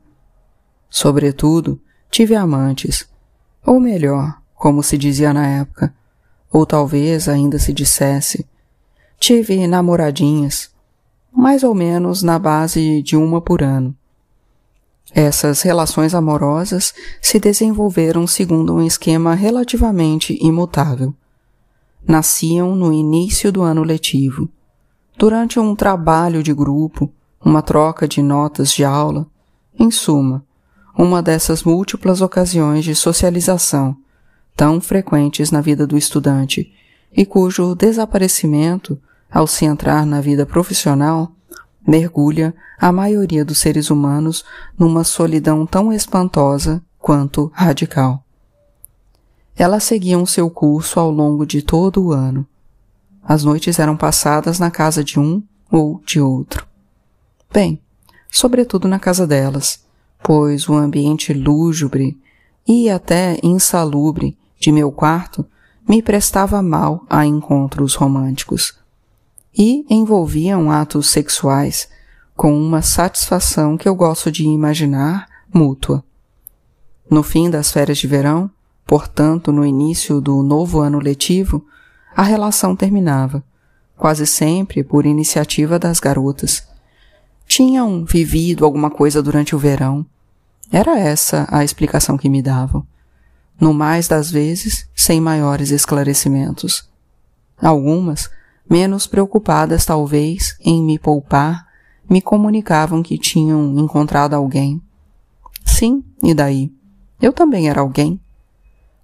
Sobretudo, 0.90 1.80
tive 2.10 2.36
amantes, 2.36 3.08
ou 3.66 3.80
melhor, 3.80 4.40
como 4.56 4.82
se 4.82 4.98
dizia 4.98 5.34
na 5.34 5.48
época, 5.48 5.94
ou 6.52 6.66
talvez 6.66 7.30
ainda 7.30 7.60
se 7.60 7.72
dissesse, 7.72 8.48
tive 9.20 9.68
namoradinhas, 9.68 10.72
mais 11.32 11.64
ou 11.64 11.76
menos 11.76 12.24
na 12.24 12.40
base 12.40 13.02
de 13.04 13.16
uma 13.16 13.40
por 13.40 13.62
ano. 13.62 13.96
Essas 15.14 15.62
relações 15.62 16.14
amorosas 16.14 16.94
se 17.22 17.40
desenvolveram 17.40 18.28
segundo 18.28 18.76
um 18.76 18.82
esquema 18.82 19.34
relativamente 19.34 20.38
imutável. 20.42 21.14
Nasciam 22.08 22.76
no 22.76 22.92
início 22.92 23.52
do 23.52 23.62
ano 23.62 23.84
letivo, 23.84 24.50
durante 25.18 25.60
um 25.60 25.76
trabalho 25.76 26.42
de 26.42 26.54
grupo, 26.54 27.12
uma 27.44 27.62
troca 27.62 28.08
de 28.08 28.22
notas 28.22 28.72
de 28.72 28.84
aula, 28.84 29.28
em 29.78 29.92
suma, 29.92 30.44
uma 30.98 31.22
dessas 31.22 31.64
múltiplas 31.64 32.22
ocasiões 32.22 32.84
de 32.84 32.96
socialização 32.96 33.96
tão 34.60 34.82
frequentes 34.82 35.52
na 35.52 35.62
vida 35.62 35.88
do 35.88 35.98
estudante 35.98 36.70
e 37.16 37.26
cujo 37.26 37.74
desaparecimento, 37.74 39.00
ao 39.32 39.48
se 39.48 39.64
entrar 39.64 40.06
na 40.06 40.20
vida 40.20 40.46
profissional, 40.46 41.32
mergulha 41.88 42.54
a 42.78 42.92
maioria 42.92 43.46
dos 43.46 43.60
seres 43.60 43.90
humanos 43.90 44.44
numa 44.78 45.06
solidão 45.06 45.66
tão 45.66 45.94
espantosa 45.94 46.84
quanto 46.98 47.50
radical. 47.54 48.22
Elas 49.60 49.84
seguiam 49.84 50.26
seu 50.26 50.50
curso 50.50 51.02
ao 51.02 51.12
longo 51.12 51.46
de 51.46 51.62
todo 51.62 52.02
o 52.02 52.14
ano. 52.14 52.48
As 53.22 53.44
noites 53.44 53.78
eram 53.78 53.98
passadas 53.98 54.58
na 54.58 54.72
casa 54.72 55.04
de 55.04 55.20
um 55.20 55.44
ou 55.70 56.02
de 56.06 56.22
outro. 56.22 56.66
Bem, 57.52 57.82
sobretudo 58.32 58.88
na 58.88 58.98
casa 58.98 59.28
delas, 59.28 59.84
pois 60.24 60.70
o 60.70 60.76
ambiente 60.76 61.34
lúgubre 61.34 62.18
e 62.66 62.90
até 62.90 63.38
insalubre 63.44 64.38
de 64.58 64.72
meu 64.72 64.94
quarto 64.94 65.46
me 65.86 66.02
prestava 66.02 66.62
mal 66.62 67.06
a 67.10 67.26
encontros 67.26 67.96
românticos 67.96 68.80
e 69.54 69.86
envolviam 69.90 70.72
atos 70.72 71.10
sexuais 71.10 71.90
com 72.34 72.58
uma 72.58 72.82
satisfação 72.82 73.76
que 73.76 73.90
eu 73.90 73.96
gosto 73.96 74.32
de 74.32 74.46
imaginar 74.46 75.28
mútua. 75.54 76.02
No 77.12 77.24
fim 77.24 77.50
das 77.50 77.74
férias 77.74 77.98
de 77.98 78.08
verão, 78.08 78.50
portanto 78.90 79.52
no 79.52 79.64
início 79.64 80.20
do 80.20 80.42
novo 80.42 80.80
ano 80.80 80.98
letivo, 80.98 81.64
a 82.16 82.24
relação 82.24 82.76
terminava, 82.76 83.44
quase 83.96 84.26
sempre 84.26 84.84
por 84.84 85.06
iniciativa 85.06 85.78
das 85.78 86.00
garotas, 86.00 86.68
tinham 87.46 88.04
vivido 88.04 88.66
alguma 88.66 88.90
coisa 88.90 89.22
durante 89.22 89.56
o 89.56 89.60
verão. 89.60 90.04
Era 90.72 90.98
essa 90.98 91.48
a 91.52 91.64
explicação 91.64 92.18
que 92.18 92.28
me 92.28 92.42
davam. 92.42 92.84
No 93.62 93.76
mais 93.76 94.08
das 94.08 94.32
vezes, 94.32 94.90
sem 94.96 95.22
maiores 95.22 95.70
esclarecimentos. 95.70 96.90
Algumas, 97.62 98.28
menos 98.68 99.06
preocupadas 99.06 99.86
talvez 99.86 100.58
em 100.62 100.82
me 100.82 100.98
poupar, 100.98 101.68
me 102.10 102.24
comunicavam 102.24 103.04
que 103.04 103.20
tinham 103.20 103.78
encontrado 103.78 104.34
alguém. 104.34 104.82
Sim, 105.64 106.04
e 106.24 106.34
daí? 106.34 106.74
Eu 107.22 107.32
também 107.32 107.70
era 107.70 107.82
alguém. 107.82 108.20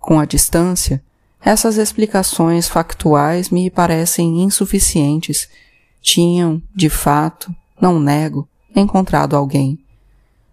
Com 0.05 0.19
a 0.19 0.25
distância, 0.25 1.03
essas 1.43 1.77
explicações 1.77 2.67
factuais 2.67 3.49
me 3.49 3.71
parecem 3.71 4.43
insuficientes. 4.43 5.49
Tinham, 5.99 6.61
de 6.75 6.89
fato, 6.89 7.51
não 7.81 7.99
nego, 7.99 8.47
encontrado 8.75 9.35
alguém. 9.35 9.79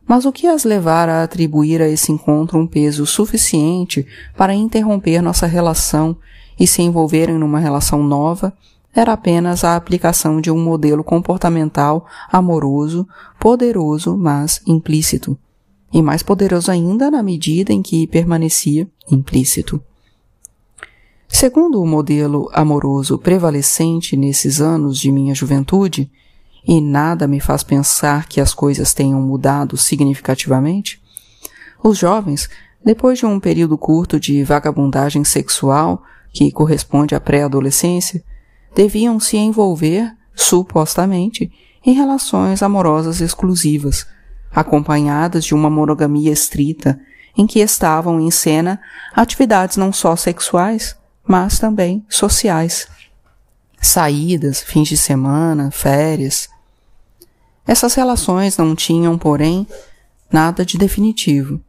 Mas 0.09 0.25
o 0.25 0.33
que 0.33 0.47
as 0.47 0.65
levara 0.65 1.17
a 1.17 1.25
atribuir 1.25 1.83
a 1.83 1.87
esse 1.87 2.11
encontro 2.11 2.59
um 2.59 2.67
peso 2.67 3.05
suficiente 3.05 4.07
para 4.39 4.55
interromper 4.55 5.21
nossa 5.21 5.47
relação 5.47 6.17
e 6.59 6.67
se 6.67 6.81
envolverem 6.81 7.37
numa 7.37 7.59
relação 7.59 8.03
nova 8.03 8.55
era 8.95 9.13
apenas 9.13 9.65
a 9.65 9.77
aplicação 9.77 10.41
de 10.41 10.51
um 10.51 10.65
modelo 10.65 11.05
comportamental 11.05 12.07
amoroso, 12.33 13.07
poderoso, 13.39 14.17
mas 14.17 14.63
implícito. 14.67 15.39
E 15.93 16.01
mais 16.01 16.23
poderoso 16.23 16.71
ainda 16.71 17.11
na 17.11 17.23
medida 17.23 17.73
em 17.73 17.83
que 17.83 18.07
permanecia 18.07 18.89
implícito. 19.11 19.83
Segundo 21.29 21.83
o 21.83 21.87
modelo 21.87 22.49
amoroso 22.53 23.19
prevalecente 23.19 24.17
nesses 24.17 24.61
anos 24.61 24.99
de 24.99 25.11
minha 25.11 25.35
juventude, 25.35 26.11
e 26.67 26.81
nada 26.81 27.27
me 27.27 27.41
faz 27.41 27.63
pensar 27.63 28.29
que 28.29 28.41
as 28.41 28.55
coisas 28.55 28.95
tenham 28.95 29.21
mudado 29.21 29.77
significativamente? 29.77 31.03
Os 31.83 31.99
jovens, 31.99 32.49
depois 32.85 33.19
de 33.19 33.27
um 33.27 33.41
período 33.41 33.77
curto 33.77 34.21
de 34.21 34.45
vagabundagem 34.45 35.25
sexual, 35.25 36.03
que 36.33 36.53
corresponde 36.53 37.15
à 37.15 37.21
pré-adolescência, 37.21 38.23
deviam 38.75 39.19
se 39.19 39.37
envolver, 39.37 40.11
supostamente, 40.35 41.51
em 41.85 41.95
relações 41.95 42.63
amorosas 42.63 43.21
exclusivas, 43.21 44.07
acompanhadas 44.55 45.45
de 45.45 45.55
uma 45.55 45.71
monogamia 45.71 46.33
estrita, 46.33 47.01
em 47.37 47.47
que 47.47 47.61
estavam 47.61 48.21
em 48.21 48.31
cena 48.31 48.81
atividades 49.15 49.77
não 49.77 49.93
só 49.93 50.15
sexuais, 50.17 50.97
mas 51.27 51.59
também 51.59 52.05
sociais. 52.09 52.87
Saídas, 53.81 54.61
fins 54.61 54.89
de 54.89 54.97
semana, 54.97 55.71
férias, 55.71 56.49
essas 57.67 57.95
relações 57.95 58.57
não 58.57 58.75
tinham, 58.75 59.17
porém, 59.17 59.67
nada 60.31 60.65
de 60.65 60.77
definitivo, 60.77 61.61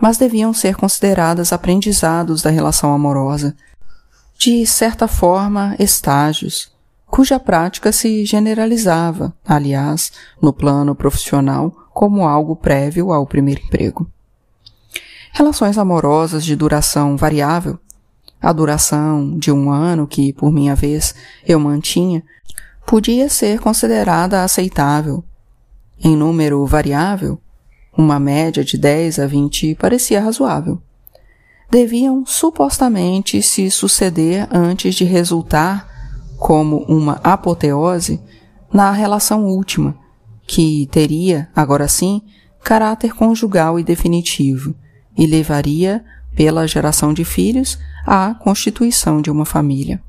mas 0.00 0.16
deviam 0.16 0.52
ser 0.52 0.76
consideradas 0.76 1.52
aprendizados 1.52 2.42
da 2.42 2.50
relação 2.50 2.92
amorosa, 2.94 3.56
de 4.38 4.66
certa 4.66 5.08
forma, 5.08 5.74
estágios, 5.78 6.72
cuja 7.06 7.38
prática 7.40 7.92
se 7.92 8.24
generalizava, 8.24 9.34
aliás, 9.46 10.12
no 10.40 10.52
plano 10.52 10.94
profissional, 10.94 11.83
como 11.94 12.26
algo 12.26 12.56
prévio 12.56 13.12
ao 13.12 13.24
primeiro 13.24 13.62
emprego. 13.62 14.10
Relações 15.32 15.78
amorosas 15.78 16.44
de 16.44 16.56
duração 16.56 17.16
variável, 17.16 17.78
a 18.42 18.52
duração 18.52 19.38
de 19.38 19.50
um 19.52 19.70
ano 19.70 20.06
que, 20.06 20.32
por 20.32 20.52
minha 20.52 20.74
vez, 20.74 21.14
eu 21.46 21.58
mantinha, 21.58 22.22
podia 22.84 23.28
ser 23.28 23.60
considerada 23.60 24.42
aceitável. 24.42 25.24
Em 25.98 26.16
número 26.16 26.66
variável, 26.66 27.40
uma 27.96 28.18
média 28.18 28.64
de 28.64 28.76
10 28.76 29.20
a 29.20 29.26
20 29.26 29.76
parecia 29.76 30.20
razoável. 30.20 30.82
Deviam 31.70 32.26
supostamente 32.26 33.40
se 33.40 33.70
suceder 33.70 34.48
antes 34.50 34.94
de 34.94 35.04
resultar 35.04 35.88
como 36.36 36.78
uma 36.88 37.20
apoteose 37.24 38.20
na 38.72 38.90
relação 38.90 39.46
última, 39.46 40.03
que 40.46 40.88
teria, 40.90 41.48
agora 41.54 41.88
sim, 41.88 42.22
caráter 42.62 43.14
conjugal 43.14 43.78
e 43.78 43.84
definitivo, 43.84 44.74
e 45.16 45.26
levaria, 45.26 46.04
pela 46.34 46.66
geração 46.66 47.14
de 47.14 47.24
filhos, 47.24 47.78
à 48.06 48.34
constituição 48.34 49.22
de 49.22 49.30
uma 49.30 49.44
família. 49.44 50.02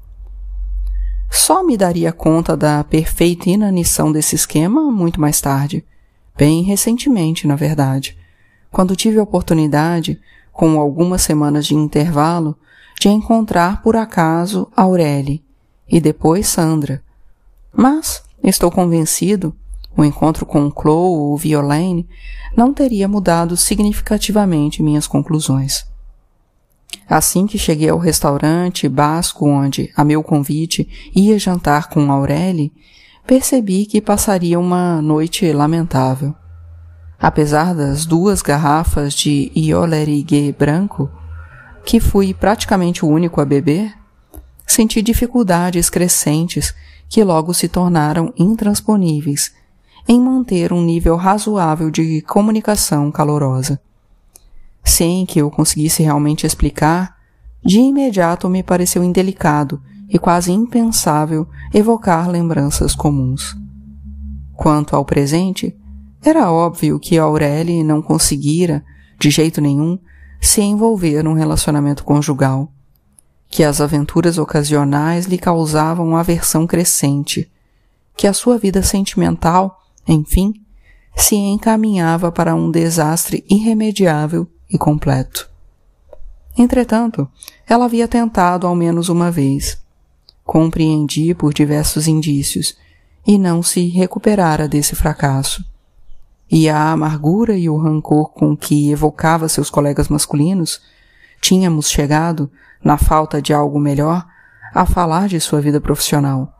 Só 1.30 1.64
me 1.64 1.78
daria 1.78 2.12
conta 2.12 2.56
da 2.56 2.84
perfeita 2.84 3.50
inanição 3.50 4.12
desse 4.12 4.36
esquema 4.36 4.90
muito 4.92 5.20
mais 5.20 5.40
tarde, 5.42 5.86
bem 6.38 6.64
recentemente, 6.64 7.46
na 7.46 7.56
verdade, 7.56 8.18
quando 8.72 8.96
tive 8.96 9.20
a 9.20 9.24
oportunidade, 9.24 10.20
com 10.52 10.80
algumas 10.80 11.22
semanas 11.22 11.66
de 11.66 11.76
intervalo, 11.76 12.58
de 13.00 13.10
encontrar 13.10 13.82
por 13.82 13.96
acaso 13.96 14.68
Aurélie, 14.76 15.44
e 15.88 16.00
depois 16.00 16.48
Sandra. 16.48 17.04
Mas 17.74 18.24
estou 18.44 18.72
convencido, 18.72 19.56
o 19.98 20.04
encontro 20.04 20.46
com 20.46 20.72
Chloe 20.72 21.18
ou 21.18 21.38
Violaine 21.38 22.08
não 22.56 22.74
teria 22.74 23.08
mudado 23.08 23.56
significativamente 23.56 24.84
minhas 24.84 25.08
conclusões. 25.08 25.86
Assim 27.08 27.46
que 27.46 27.58
cheguei 27.58 27.90
ao 27.90 28.00
restaurante 28.00 28.90
basco 28.90 29.48
onde, 29.48 29.92
a 29.96 30.04
meu 30.04 30.24
convite, 30.24 30.88
ia 31.16 31.38
jantar 31.38 31.90
com 31.90 32.12
Aurélie, 32.12 32.74
percebi 33.26 33.86
que 33.86 34.02
passaria 34.02 34.60
uma 34.60 35.02
noite 35.02 35.52
lamentável. 35.52 36.34
Apesar 37.20 37.74
das 37.74 38.06
duas 38.06 38.42
garrafas 38.42 39.14
de 39.14 39.52
Iolerigué 39.56 40.52
branco, 40.52 41.10
que 41.86 42.00
fui 42.00 42.34
praticamente 42.34 43.06
o 43.06 43.08
único 43.08 43.40
a 43.40 43.46
beber, 43.46 43.94
senti 44.66 45.02
dificuldades 45.02 45.90
crescentes 45.90 46.74
que 47.08 47.24
logo 47.24 47.54
se 47.54 47.68
tornaram 47.68 48.34
intransponíveis 48.36 49.54
em 50.08 50.20
manter 50.20 50.72
um 50.72 50.82
nível 50.84 51.16
razoável 51.16 51.90
de 51.90 52.22
comunicação 52.22 53.12
calorosa. 53.12 53.80
Sem 54.84 55.26
que 55.26 55.40
eu 55.40 55.50
conseguisse 55.50 56.04
realmente 56.04 56.46
explicar, 56.46 57.16
de 57.64 57.80
imediato 57.80 58.48
me 58.48 58.62
pareceu 58.62 59.04
indelicado 59.04 59.82
e 60.08 60.20
quase 60.20 60.52
impensável 60.52 61.48
evocar 61.74 62.30
lembranças 62.30 62.94
comuns. 62.94 63.58
Quanto 64.54 64.96
ao 64.96 65.04
presente, 65.04 65.76
era 66.24 66.52
óbvio 66.52 67.00
que 67.00 67.18
Aurélie 67.18 67.84
não 67.84 68.02
conseguira, 68.02 68.84
de 69.20 69.30
jeito 69.30 69.60
nenhum, 69.60 69.98
se 70.40 70.62
envolver 70.62 71.24
num 71.24 71.34
relacionamento 71.34 72.04
conjugal 72.04 72.72
que 73.56 73.64
as 73.64 73.80
aventuras 73.80 74.38
ocasionais 74.38 75.26
lhe 75.28 75.38
causavam 75.38 76.18
aversão 76.18 76.68
crescente, 76.68 77.50
que 78.16 78.28
a 78.28 78.34
sua 78.34 78.58
vida 78.58 78.82
sentimental, 78.82 79.80
enfim, 80.08 80.54
se 81.16 81.36
encaminhava 81.36 82.32
para 82.32 82.54
um 82.54 82.70
desastre 82.70 83.44
irremediável 83.50 84.48
e 84.70 84.78
completo. 84.78 85.50
Entretanto, 86.58 87.28
ela 87.68 87.86
havia 87.86 88.08
tentado 88.08 88.68
ao 88.68 88.76
menos 88.76 89.10
uma 89.10 89.32
vez. 89.32 89.78
Compreendi 90.44 91.34
por 91.34 91.54
diversos 91.54 92.08
indícios 92.08 92.78
e 93.26 93.38
não 93.38 93.64
se 93.64 93.88
recuperara 93.88 94.68
desse 94.68 94.96
fracasso. 94.96 95.66
E 96.50 96.70
a 96.70 96.92
amargura 96.92 97.58
e 97.58 97.68
o 97.70 97.78
rancor 97.78 98.30
com 98.30 98.56
que 98.56 98.92
evocava 98.92 99.50
seus 99.50 99.70
colegas 99.70 100.08
masculinos 100.08 100.82
tínhamos 101.42 101.90
chegado, 101.90 102.50
na 102.84 102.98
falta 102.98 103.42
de 103.42 103.54
algo 103.54 103.80
melhor, 103.80 104.26
a 104.74 104.86
falar 104.86 105.28
de 105.28 105.40
sua 105.40 105.60
vida 105.60 105.82
profissional. 105.82 106.55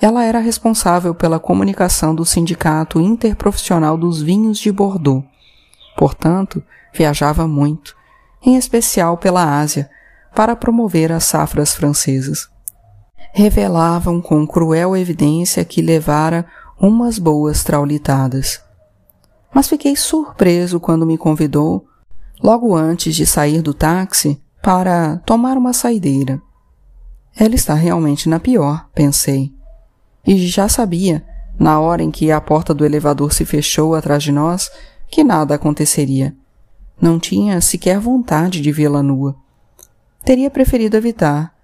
Ela 0.00 0.24
era 0.24 0.38
responsável 0.38 1.14
pela 1.14 1.38
comunicação 1.38 2.14
do 2.14 2.24
Sindicato 2.24 2.98
Interprofissional 2.98 3.98
dos 3.98 4.22
Vinhos 4.22 4.58
de 4.58 4.72
Bordeaux. 4.72 5.22
Portanto, 5.94 6.62
viajava 6.94 7.46
muito, 7.46 7.94
em 8.42 8.56
especial 8.56 9.18
pela 9.18 9.60
Ásia, 9.60 9.90
para 10.34 10.56
promover 10.56 11.12
as 11.12 11.24
safras 11.24 11.74
francesas. 11.74 12.48
Revelavam 13.34 14.22
com 14.22 14.46
cruel 14.46 14.96
evidência 14.96 15.64
que 15.66 15.82
levara 15.82 16.46
umas 16.80 17.18
boas 17.18 17.62
traulitadas. 17.62 18.62
Mas 19.54 19.68
fiquei 19.68 19.94
surpreso 19.96 20.80
quando 20.80 21.04
me 21.04 21.18
convidou 21.18 21.86
logo 22.42 22.74
antes 22.74 23.14
de 23.14 23.26
sair 23.26 23.60
do 23.60 23.74
táxi 23.74 24.40
para 24.62 25.18
tomar 25.26 25.58
uma 25.58 25.74
saideira. 25.74 26.40
Ela 27.36 27.54
está 27.54 27.74
realmente 27.74 28.30
na 28.30 28.40
pior, 28.40 28.88
pensei. 28.94 29.59
E 30.26 30.46
já 30.46 30.68
sabia, 30.68 31.24
na 31.58 31.80
hora 31.80 32.02
em 32.02 32.10
que 32.10 32.30
a 32.30 32.40
porta 32.40 32.74
do 32.74 32.84
elevador 32.84 33.32
se 33.32 33.44
fechou 33.44 33.94
atrás 33.94 34.22
de 34.22 34.32
nós, 34.32 34.70
que 35.10 35.24
nada 35.24 35.54
aconteceria. 35.54 36.34
Não 37.00 37.18
tinha 37.18 37.60
sequer 37.60 37.98
vontade 37.98 38.60
de 38.60 38.70
vê-la 38.70 39.02
nua. 39.02 39.34
Teria 40.24 40.50
preferido 40.50 40.96
evitar. 40.96 41.54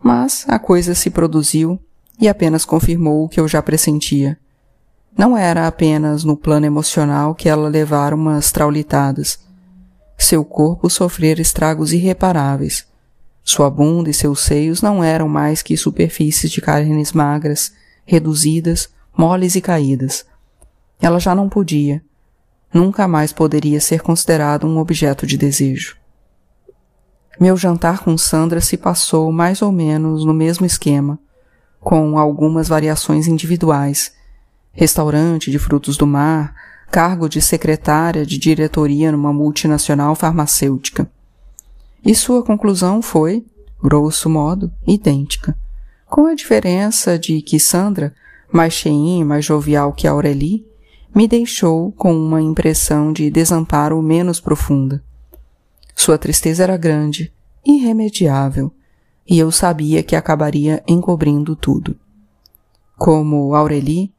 Mas 0.00 0.44
a 0.48 0.58
coisa 0.58 0.94
se 0.94 1.10
produziu 1.10 1.78
e 2.20 2.28
apenas 2.28 2.64
confirmou 2.64 3.24
o 3.24 3.28
que 3.28 3.40
eu 3.40 3.48
já 3.48 3.60
pressentia. 3.60 4.38
Não 5.16 5.36
era 5.36 5.66
apenas 5.66 6.22
no 6.22 6.36
plano 6.36 6.66
emocional 6.66 7.34
que 7.34 7.48
ela 7.48 7.68
levara 7.68 8.14
umas 8.14 8.52
traulitadas 8.52 9.40
seu 10.18 10.44
corpo 10.44 10.90
sofrera 10.90 11.40
estragos 11.40 11.92
irreparáveis. 11.92 12.84
Sua 13.44 13.70
bunda 13.70 14.10
e 14.10 14.14
seus 14.14 14.40
seios 14.40 14.82
não 14.82 15.02
eram 15.02 15.28
mais 15.28 15.62
que 15.62 15.76
superfícies 15.76 16.50
de 16.50 16.60
carnes 16.60 17.12
magras, 17.12 17.72
reduzidas, 18.08 18.88
moles 19.14 19.54
e 19.54 19.60
caídas. 19.60 20.24
Ela 20.98 21.20
já 21.20 21.34
não 21.34 21.46
podia. 21.46 22.02
Nunca 22.72 23.06
mais 23.06 23.34
poderia 23.34 23.82
ser 23.82 24.00
considerado 24.00 24.66
um 24.66 24.78
objeto 24.78 25.26
de 25.26 25.36
desejo. 25.36 25.94
Meu 27.38 27.54
jantar 27.54 27.98
com 27.98 28.16
Sandra 28.16 28.62
se 28.62 28.78
passou 28.78 29.30
mais 29.30 29.60
ou 29.60 29.70
menos 29.70 30.24
no 30.24 30.32
mesmo 30.32 30.64
esquema, 30.64 31.18
com 31.80 32.18
algumas 32.18 32.66
variações 32.66 33.26
individuais. 33.26 34.10
Restaurante 34.72 35.50
de 35.50 35.58
frutos 35.58 35.98
do 35.98 36.06
mar, 36.06 36.54
cargo 36.90 37.28
de 37.28 37.42
secretária 37.42 38.24
de 38.24 38.38
diretoria 38.38 39.12
numa 39.12 39.34
multinacional 39.34 40.14
farmacêutica. 40.14 41.10
E 42.02 42.14
sua 42.14 42.42
conclusão 42.42 43.02
foi, 43.02 43.44
grosso 43.82 44.30
modo, 44.30 44.72
idêntica, 44.86 45.54
com 46.08 46.26
a 46.26 46.34
diferença 46.34 47.18
de 47.18 47.42
que 47.42 47.60
Sandra, 47.60 48.14
mais 48.50 48.72
cheinha 48.72 49.20
e 49.20 49.24
mais 49.24 49.44
jovial 49.44 49.92
que 49.92 50.06
Aurélie, 50.06 50.66
me 51.14 51.28
deixou 51.28 51.92
com 51.92 52.14
uma 52.14 52.40
impressão 52.40 53.12
de 53.12 53.30
desamparo 53.30 54.00
menos 54.02 54.40
profunda. 54.40 55.02
Sua 55.94 56.16
tristeza 56.16 56.62
era 56.62 56.76
grande, 56.76 57.32
irremediável, 57.64 58.72
e 59.28 59.38
eu 59.38 59.50
sabia 59.50 60.02
que 60.02 60.16
acabaria 60.16 60.82
encobrindo 60.86 61.54
tudo. 61.54 61.96
Como 62.96 63.54
Aurélie, 63.54 64.12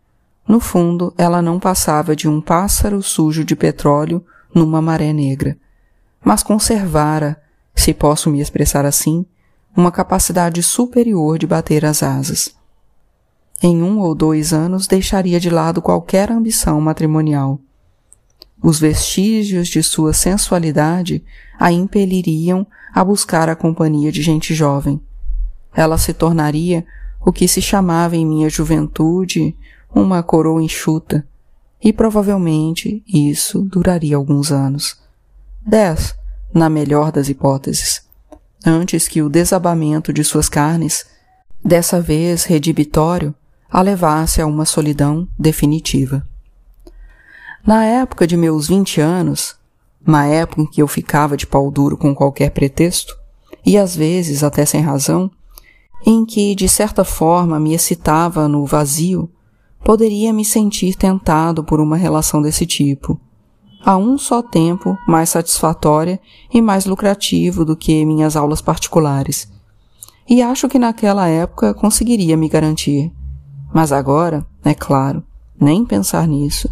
no 0.47 0.59
fundo, 0.59 1.13
ela 1.17 1.41
não 1.41 1.59
passava 1.59 2.15
de 2.15 2.27
um 2.27 2.41
pássaro 2.41 3.01
sujo 3.01 3.43
de 3.43 3.55
petróleo 3.55 4.23
numa 4.53 4.81
maré 4.81 5.13
negra, 5.13 5.57
mas 6.23 6.43
conservara, 6.43 7.41
se 7.73 7.93
posso 7.93 8.29
me 8.29 8.41
expressar 8.41 8.85
assim, 8.85 9.25
uma 9.75 9.91
capacidade 9.91 10.61
superior 10.63 11.37
de 11.37 11.47
bater 11.47 11.85
as 11.85 12.03
asas. 12.03 12.55
Em 13.61 13.83
um 13.83 13.99
ou 13.99 14.15
dois 14.15 14.53
anos 14.53 14.87
deixaria 14.87 15.39
de 15.39 15.49
lado 15.49 15.81
qualquer 15.81 16.31
ambição 16.31 16.79
matrimonial. 16.79 17.59
Os 18.61 18.79
vestígios 18.79 19.67
de 19.67 19.81
sua 19.83 20.13
sensualidade 20.13 21.23
a 21.57 21.71
impeliriam 21.71 22.65
a 22.93 23.03
buscar 23.03 23.49
a 23.49 23.55
companhia 23.55 24.11
de 24.11 24.21
gente 24.21 24.53
jovem. 24.53 24.99
Ela 25.73 25.97
se 25.97 26.13
tornaria 26.13 26.85
o 27.25 27.31
que 27.31 27.47
se 27.47 27.61
chamava 27.61 28.15
em 28.15 28.25
minha 28.25 28.49
juventude 28.49 29.55
uma 29.93 30.23
coroa 30.23 30.61
enxuta, 30.61 31.27
e 31.81 31.91
provavelmente 31.91 33.03
isso 33.07 33.61
duraria 33.61 34.15
alguns 34.15 34.51
anos. 34.51 34.97
Dez, 35.65 36.15
na 36.53 36.69
melhor 36.69 37.11
das 37.11 37.29
hipóteses, 37.29 38.08
antes 38.65 39.07
que 39.07 39.21
o 39.21 39.29
desabamento 39.29 40.11
de 40.11 40.23
suas 40.23 40.49
carnes 40.49 41.05
dessa 41.63 42.01
vez 42.01 42.43
redibitório, 42.43 43.33
a 43.69 43.81
levasse 43.81 44.41
a 44.41 44.47
uma 44.47 44.65
solidão 44.65 45.27
definitiva. 45.37 46.27
Na 47.65 47.85
época 47.85 48.25
de 48.25 48.35
meus 48.35 48.67
vinte 48.67 48.99
anos, 48.99 49.55
na 50.05 50.25
época 50.25 50.61
em 50.61 50.65
que 50.65 50.81
eu 50.81 50.87
ficava 50.87 51.37
de 51.37 51.45
pau 51.45 51.69
duro 51.69 51.97
com 51.97 52.15
qualquer 52.15 52.51
pretexto, 52.51 53.15
e 53.65 53.77
às 53.77 53.95
vezes 53.95 54.43
até 54.43 54.65
sem 54.65 54.81
razão, 54.81 55.29
em 56.05 56.25
que 56.25 56.55
de 56.55 56.67
certa 56.69 57.03
forma 57.03 57.59
me 57.59 57.73
excitava 57.73 58.47
no 58.47 58.65
vazio, 58.65 59.29
poderia 59.83 60.33
me 60.33 60.45
sentir 60.45 60.95
tentado 60.95 61.63
por 61.63 61.79
uma 61.79 61.97
relação 61.97 62.41
desse 62.41 62.65
tipo, 62.65 63.19
a 63.83 63.97
um 63.97 64.17
só 64.17 64.41
tempo 64.41 64.97
mais 65.07 65.29
satisfatória 65.29 66.19
e 66.53 66.61
mais 66.61 66.85
lucrativo 66.85 67.63
do 67.63 67.75
que 67.75 68.05
minhas 68.05 68.35
aulas 68.35 68.61
particulares. 68.61 69.51
E 70.29 70.41
acho 70.41 70.67
que 70.67 70.77
naquela 70.77 71.27
época 71.27 71.73
conseguiria 71.73 72.37
me 72.37 72.47
garantir. 72.47 73.11
Mas 73.73 73.91
agora, 73.91 74.45
é 74.63 74.73
claro, 74.73 75.23
nem 75.59 75.85
pensar 75.85 76.27
nisso. 76.27 76.69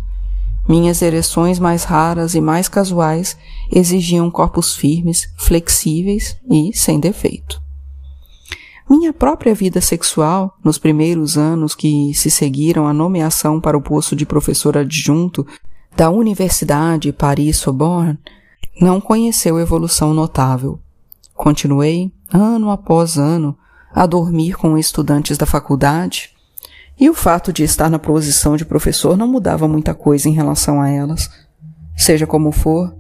Minhas 0.68 1.02
ereções 1.02 1.60
mais 1.60 1.84
raras 1.86 2.36
e 2.36 2.42
mais 2.42 2.68
casuais 2.68 3.38
exigiam 3.72 4.30
corpos 4.30 4.76
firmes, 4.76 5.28
flexíveis 5.38 6.38
e 6.50 6.72
sem 6.74 7.00
defeito. 7.00 7.62
Minha 8.90 9.12
própria 9.12 9.54
vida 9.54 9.82
sexual, 9.82 10.58
nos 10.64 10.78
primeiros 10.78 11.38
anos 11.38 11.74
que 11.74 12.14
se 12.14 12.30
seguiram 12.32 12.88
à 12.88 12.94
nomeação 12.94 13.60
para 13.60 13.78
o 13.78 13.82
posto 13.82 14.16
de 14.16 14.26
professor 14.26 14.78
adjunto 14.78 15.46
da 15.98 16.12
Universidade 16.12 17.12
Paris-Sorbonne, 17.12 18.20
não 18.80 19.02
conheceu 19.02 19.60
evolução 19.60 20.14
notável. 20.14 20.80
Continuei, 21.34 22.12
ano 22.32 22.70
após 22.70 23.18
ano, 23.18 23.58
a 23.92 24.06
dormir 24.06 24.54
com 24.56 24.78
estudantes 24.78 25.40
da 25.40 25.48
faculdade, 25.48 26.30
e 27.00 27.10
o 27.10 27.16
fato 27.16 27.52
de 27.52 27.64
estar 27.64 27.90
na 27.90 27.98
posição 27.98 28.56
de 28.56 28.64
professor 28.64 29.18
não 29.18 29.28
mudava 29.28 29.68
muita 29.68 29.96
coisa 29.96 30.30
em 30.30 30.34
relação 30.34 30.80
a 30.80 30.88
elas. 30.88 31.32
Seja 31.96 32.28
como 32.28 32.52
for, 32.52 32.96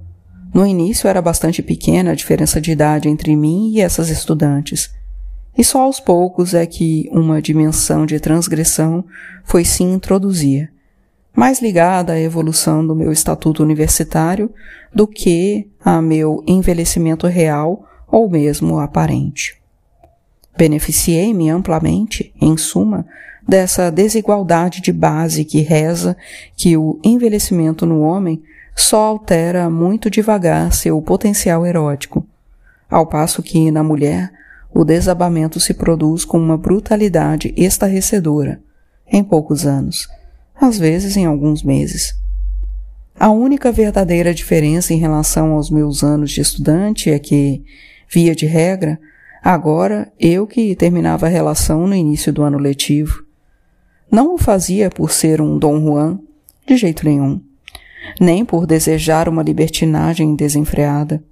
no 0.52 0.66
início 0.66 1.08
era 1.08 1.22
bastante 1.22 1.62
pequena 1.62 2.14
a 2.14 2.16
diferença 2.16 2.60
de 2.60 2.72
idade 2.72 3.08
entre 3.08 3.36
mim 3.36 3.74
e 3.74 3.80
essas 3.80 4.10
estudantes, 4.10 4.90
e 5.56 5.64
só 5.64 5.82
aos 5.82 6.00
poucos 6.00 6.56
é 6.56 6.66
que 6.66 7.08
uma 7.12 7.44
dimensão 7.44 8.08
de 8.08 8.20
transgressão 8.20 9.06
foi 9.44 9.64
se 9.64 9.84
introduzir, 9.84 10.72
mais 11.38 11.62
ligada 11.62 12.14
à 12.14 12.20
evolução 12.20 12.84
do 12.84 12.96
meu 12.96 13.12
estatuto 13.12 13.62
universitário 13.62 14.52
do 14.92 15.06
que 15.06 15.70
a 15.86 16.02
meu 16.02 16.44
envelhecimento 16.48 17.28
real 17.28 17.88
ou 18.08 18.28
mesmo 18.28 18.80
aparente. 18.80 19.56
Beneficiei-me 20.58 21.52
amplamente, 21.52 22.34
em 22.42 22.58
suma, 22.58 23.06
dessa 23.48 23.92
desigualdade 23.92 24.82
de 24.82 24.92
base 24.92 25.46
que 25.46 25.62
reza 25.62 26.18
que 26.56 26.76
o 26.76 27.00
envelhecimento 27.04 27.86
no 27.86 28.02
homem 28.02 28.42
só 28.76 29.04
altera 29.04 29.70
muito 29.70 30.10
devagar 30.10 30.74
seu 30.74 31.00
potencial 31.04 31.64
erótico, 31.68 32.26
ao 32.90 33.06
passo 33.06 33.44
que 33.44 33.70
na 33.70 33.84
mulher 33.84 34.32
o 34.74 34.84
desabamento 34.84 35.60
se 35.60 35.76
produz 35.76 36.26
com 36.26 36.40
uma 36.40 36.58
brutalidade 36.58 37.54
estarrecedora, 37.56 38.60
em 39.08 39.24
poucos 39.24 39.68
anos, 39.68 40.08
às 40.60 40.78
vezes 40.78 41.16
em 41.16 41.26
alguns 41.26 41.64
meses. 41.64 42.14
A 43.20 43.30
única 43.30 43.72
verdadeira 43.72 44.34
diferença 44.34 44.94
em 44.94 44.98
relação 44.98 45.54
aos 45.54 45.72
meus 45.72 46.04
anos 46.04 46.32
de 46.32 46.42
estudante 46.42 47.10
é 47.10 47.18
que, 47.18 47.64
via 48.08 48.36
de 48.36 48.46
regra, 48.46 49.00
agora 49.44 50.12
eu 50.20 50.46
que 50.46 50.76
terminava 50.76 51.26
a 51.26 51.30
relação 51.30 51.88
no 51.88 51.96
início 51.96 52.32
do 52.32 52.44
ano 52.44 52.60
letivo. 52.60 53.24
Não 54.12 54.36
o 54.36 54.38
fazia 54.38 54.90
por 54.90 55.12
ser 55.12 55.42
um 55.42 55.58
Dom 55.58 55.82
Juan, 55.82 56.20
de 56.68 56.78
jeito 56.78 57.06
nenhum, 57.06 57.42
nem 58.20 58.46
por 58.46 58.68
desejar 58.68 59.28
uma 59.28 59.42
libertinagem 59.42 60.36
desenfreada. 60.36 61.24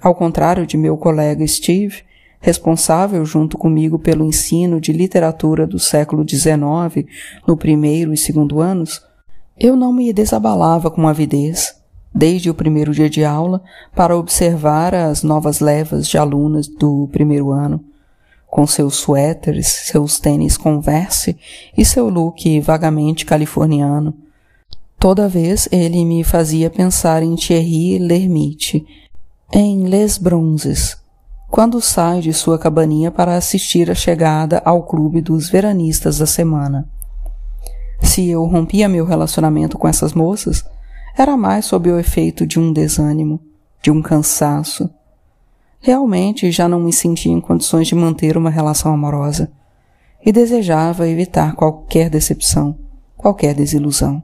Ao 0.00 0.14
contrário 0.14 0.66
de 0.66 0.76
meu 0.76 0.96
colega 0.96 1.46
Steve, 1.46 2.02
responsável 2.42 3.24
junto 3.24 3.56
comigo 3.56 4.00
pelo 4.00 4.24
ensino 4.24 4.80
de 4.80 4.92
literatura 4.92 5.64
do 5.64 5.78
século 5.78 6.28
XIX 6.28 7.06
no 7.46 7.56
primeiro 7.56 8.12
e 8.12 8.16
segundo 8.16 8.60
anos, 8.60 9.00
eu 9.58 9.76
não 9.76 9.92
me 9.92 10.12
desabalava 10.12 10.90
com 10.90 11.06
avidez, 11.06 11.76
desde 12.12 12.50
o 12.50 12.54
primeiro 12.54 12.92
dia 12.92 13.08
de 13.08 13.24
aula, 13.24 13.62
para 13.94 14.16
observar 14.16 14.92
as 14.92 15.22
novas 15.22 15.60
levas 15.60 16.08
de 16.08 16.18
alunas 16.18 16.66
do 16.66 17.08
primeiro 17.12 17.52
ano, 17.52 17.82
com 18.48 18.66
seus 18.66 18.96
suéteres, 18.96 19.68
seus 19.68 20.18
tênis 20.18 20.56
Converse 20.56 21.38
e 21.78 21.84
seu 21.84 22.08
look 22.08 22.60
vagamente 22.60 23.24
californiano. 23.24 24.14
Toda 24.98 25.28
vez 25.28 25.68
ele 25.70 26.04
me 26.04 26.24
fazia 26.24 26.68
pensar 26.68 27.22
em 27.22 27.36
Thierry 27.36 27.98
Lhermitte, 27.98 28.84
em 29.52 29.86
Les 29.86 30.18
Bronzes, 30.18 31.01
quando 31.52 31.82
sai 31.82 32.22
de 32.22 32.32
sua 32.32 32.58
cabaninha 32.58 33.10
para 33.10 33.36
assistir 33.36 33.90
a 33.90 33.94
chegada 33.94 34.62
ao 34.64 34.84
clube 34.84 35.20
dos 35.20 35.50
veranistas 35.50 36.16
da 36.16 36.24
semana. 36.24 36.88
Se 38.00 38.26
eu 38.26 38.46
rompia 38.46 38.88
meu 38.88 39.04
relacionamento 39.04 39.76
com 39.76 39.86
essas 39.86 40.14
moças, 40.14 40.64
era 41.14 41.36
mais 41.36 41.66
sob 41.66 41.92
o 41.92 41.98
efeito 41.98 42.46
de 42.46 42.58
um 42.58 42.72
desânimo, 42.72 43.38
de 43.82 43.90
um 43.90 44.00
cansaço. 44.00 44.88
Realmente 45.78 46.50
já 46.50 46.66
não 46.66 46.80
me 46.80 46.90
sentia 46.90 47.30
em 47.30 47.40
condições 47.40 47.86
de 47.86 47.94
manter 47.94 48.38
uma 48.38 48.48
relação 48.48 48.94
amorosa 48.94 49.52
e 50.24 50.32
desejava 50.32 51.06
evitar 51.06 51.54
qualquer 51.54 52.08
decepção, 52.08 52.78
qualquer 53.14 53.54
desilusão. 53.54 54.22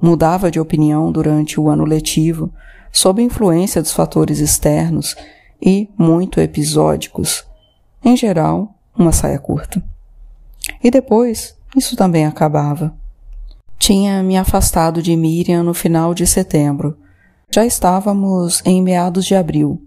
Mudava 0.00 0.50
de 0.50 0.58
opinião 0.58 1.12
durante 1.12 1.60
o 1.60 1.68
ano 1.68 1.84
letivo, 1.84 2.50
sob 2.90 3.20
influência 3.20 3.82
dos 3.82 3.92
fatores 3.92 4.38
externos 4.38 5.14
e 5.64 5.88
muito 5.96 6.40
episódicos. 6.40 7.44
Em 8.04 8.14
geral, 8.16 8.74
uma 8.96 9.12
saia 9.12 9.38
curta. 9.38 9.82
E 10.82 10.90
depois, 10.90 11.56
isso 11.74 11.96
também 11.96 12.26
acabava. 12.26 12.94
Tinha 13.78 14.22
me 14.22 14.36
afastado 14.36 15.02
de 15.02 15.16
Miriam 15.16 15.62
no 15.62 15.72
final 15.72 16.12
de 16.14 16.26
setembro. 16.26 16.98
Já 17.50 17.64
estávamos 17.64 18.62
em 18.64 18.82
meados 18.82 19.24
de 19.24 19.34
abril. 19.34 19.80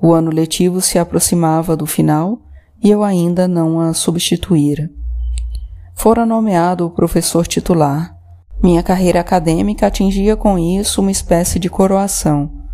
O 0.00 0.12
ano 0.12 0.30
letivo 0.30 0.82
se 0.82 0.98
aproximava 0.98 1.74
do 1.74 1.86
final 1.86 2.38
e 2.82 2.90
eu 2.90 3.02
ainda 3.02 3.48
não 3.48 3.80
a 3.80 3.94
substituíra. 3.94 4.90
Fora 5.94 6.26
nomeado 6.26 6.84
o 6.84 6.90
professor 6.90 7.46
titular. 7.46 8.14
Minha 8.62 8.82
carreira 8.82 9.20
acadêmica 9.20 9.86
atingia 9.86 10.36
com 10.36 10.58
isso 10.58 11.00
uma 11.00 11.10
espécie 11.10 11.58
de 11.58 11.70
coroação 11.70 12.65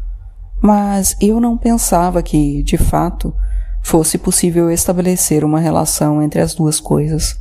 mas 0.62 1.16
eu 1.20 1.40
não 1.40 1.58
pensava 1.58 2.22
que, 2.22 2.62
de 2.62 2.78
fato, 2.78 3.34
fosse 3.82 4.16
possível 4.16 4.70
estabelecer 4.70 5.44
uma 5.44 5.58
relação 5.58 6.22
entre 6.22 6.40
as 6.40 6.54
duas 6.54 6.78
coisas. 6.78 7.36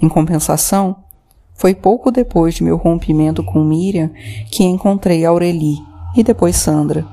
Em 0.00 0.10
compensação, 0.10 0.96
foi 1.54 1.74
pouco 1.74 2.10
depois 2.10 2.54
de 2.54 2.62
meu 2.62 2.76
rompimento 2.76 3.42
com 3.42 3.64
Miriam 3.64 4.10
que 4.50 4.62
encontrei 4.62 5.24
Aurélie 5.24 5.78
e 6.14 6.22
depois 6.22 6.56
Sandra. 6.56 7.06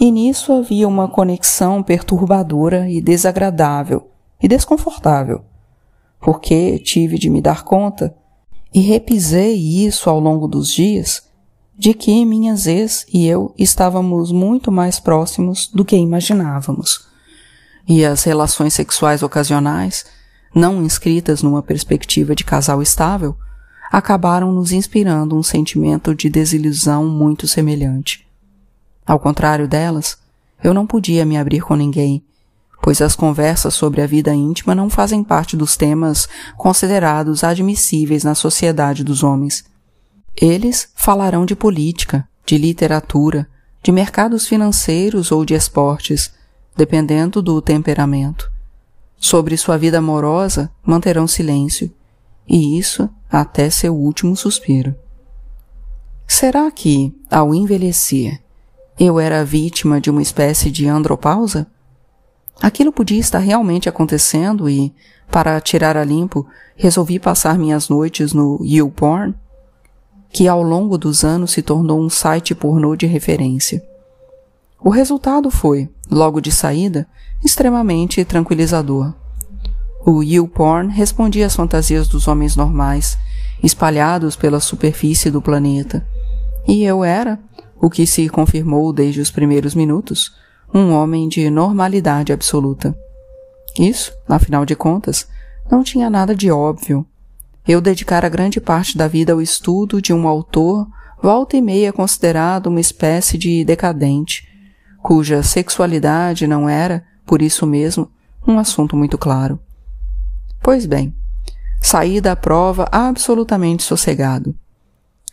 E 0.00 0.10
nisso 0.10 0.52
havia 0.52 0.88
uma 0.88 1.08
conexão 1.08 1.82
perturbadora 1.82 2.88
e 2.88 3.02
desagradável 3.02 4.08
e 4.40 4.48
desconfortável, 4.48 5.42
porque 6.20 6.78
tive 6.78 7.18
de 7.18 7.28
me 7.28 7.42
dar 7.42 7.64
conta, 7.64 8.14
e 8.72 8.80
repisei 8.80 9.56
isso 9.56 10.08
ao 10.08 10.20
longo 10.20 10.46
dos 10.46 10.72
dias, 10.72 11.27
de 11.78 11.94
que 11.94 12.24
minhas 12.24 12.66
ex 12.66 13.06
e 13.12 13.28
eu 13.28 13.54
estávamos 13.56 14.32
muito 14.32 14.72
mais 14.72 14.98
próximos 14.98 15.68
do 15.72 15.84
que 15.84 15.94
imaginávamos. 15.94 17.06
E 17.86 18.04
as 18.04 18.24
relações 18.24 18.74
sexuais 18.74 19.22
ocasionais, 19.22 20.04
não 20.52 20.82
inscritas 20.82 21.40
numa 21.40 21.62
perspectiva 21.62 22.34
de 22.34 22.42
casal 22.42 22.82
estável, 22.82 23.36
acabaram 23.92 24.52
nos 24.52 24.72
inspirando 24.72 25.36
um 25.36 25.42
sentimento 25.42 26.14
de 26.16 26.28
desilusão 26.28 27.06
muito 27.06 27.46
semelhante. 27.46 28.26
Ao 29.06 29.20
contrário 29.20 29.68
delas, 29.68 30.18
eu 30.62 30.74
não 30.74 30.84
podia 30.84 31.24
me 31.24 31.38
abrir 31.38 31.60
com 31.60 31.76
ninguém, 31.76 32.24
pois 32.82 33.00
as 33.00 33.14
conversas 33.14 33.72
sobre 33.74 34.02
a 34.02 34.06
vida 34.06 34.34
íntima 34.34 34.74
não 34.74 34.90
fazem 34.90 35.22
parte 35.22 35.56
dos 35.56 35.76
temas 35.76 36.28
considerados 36.56 37.44
admissíveis 37.44 38.24
na 38.24 38.34
sociedade 38.34 39.04
dos 39.04 39.22
homens. 39.22 39.64
Eles 40.40 40.88
falarão 40.94 41.44
de 41.44 41.56
política, 41.56 42.28
de 42.46 42.56
literatura, 42.56 43.48
de 43.82 43.90
mercados 43.90 44.46
financeiros 44.46 45.32
ou 45.32 45.44
de 45.44 45.54
esportes, 45.54 46.32
dependendo 46.76 47.42
do 47.42 47.60
temperamento. 47.60 48.48
Sobre 49.16 49.56
sua 49.56 49.76
vida 49.76 49.98
amorosa 49.98 50.70
manterão 50.84 51.26
silêncio, 51.26 51.92
e 52.46 52.78
isso 52.78 53.10
até 53.28 53.68
seu 53.68 53.92
último 53.96 54.36
suspiro. 54.36 54.94
Será 56.24 56.70
que, 56.70 57.12
ao 57.28 57.52
envelhecer, 57.52 58.40
eu 58.96 59.18
era 59.18 59.44
vítima 59.44 60.00
de 60.00 60.08
uma 60.08 60.22
espécie 60.22 60.70
de 60.70 60.86
andropausa? 60.86 61.66
Aquilo 62.62 62.92
podia 62.92 63.18
estar 63.18 63.40
realmente 63.40 63.88
acontecendo 63.88 64.70
e, 64.70 64.94
para 65.32 65.60
tirar 65.60 65.96
a 65.96 66.04
limpo, 66.04 66.46
resolvi 66.76 67.18
passar 67.18 67.58
minhas 67.58 67.88
noites 67.88 68.32
no 68.32 68.60
YouPorn, 68.62 69.34
que 70.30 70.46
ao 70.46 70.62
longo 70.62 70.98
dos 70.98 71.24
anos 71.24 71.52
se 71.52 71.62
tornou 71.62 72.00
um 72.00 72.10
site 72.10 72.54
pornô 72.54 72.94
de 72.94 73.06
referência. 73.06 73.82
O 74.80 74.90
resultado 74.90 75.50
foi, 75.50 75.88
logo 76.10 76.40
de 76.40 76.52
saída, 76.52 77.06
extremamente 77.44 78.24
tranquilizador. 78.24 79.12
O 80.06 80.22
YouPorn 80.22 80.92
respondia 80.92 81.46
às 81.46 81.56
fantasias 81.56 82.08
dos 82.08 82.28
homens 82.28 82.56
normais, 82.56 83.18
espalhados 83.62 84.36
pela 84.36 84.60
superfície 84.60 85.30
do 85.30 85.42
planeta, 85.42 86.06
e 86.66 86.84
eu 86.84 87.02
era, 87.02 87.38
o 87.80 87.88
que 87.88 88.06
se 88.06 88.28
confirmou 88.28 88.92
desde 88.92 89.20
os 89.20 89.30
primeiros 89.30 89.74
minutos, 89.74 90.32
um 90.72 90.92
homem 90.92 91.28
de 91.28 91.48
normalidade 91.48 92.32
absoluta. 92.32 92.96
Isso, 93.78 94.12
afinal 94.28 94.64
de 94.64 94.76
contas, 94.76 95.26
não 95.70 95.82
tinha 95.82 96.10
nada 96.10 96.34
de 96.34 96.50
óbvio. 96.50 97.06
Eu 97.68 97.82
dedicara 97.82 98.30
grande 98.30 98.62
parte 98.62 98.96
da 98.96 99.06
vida 99.06 99.34
ao 99.34 99.42
estudo 99.42 100.00
de 100.00 100.10
um 100.10 100.26
autor 100.26 100.88
volta 101.22 101.54
e 101.54 101.60
meia 101.60 101.92
considerado 101.92 102.68
uma 102.68 102.80
espécie 102.80 103.36
de 103.36 103.62
decadente, 103.62 104.48
cuja 105.02 105.42
sexualidade 105.42 106.46
não 106.46 106.66
era, 106.66 107.04
por 107.26 107.42
isso 107.42 107.66
mesmo, 107.66 108.10
um 108.46 108.58
assunto 108.58 108.96
muito 108.96 109.18
claro. 109.18 109.60
Pois 110.62 110.86
bem, 110.86 111.14
saí 111.78 112.22
da 112.22 112.34
prova 112.34 112.88
absolutamente 112.90 113.82
sossegado. 113.82 114.56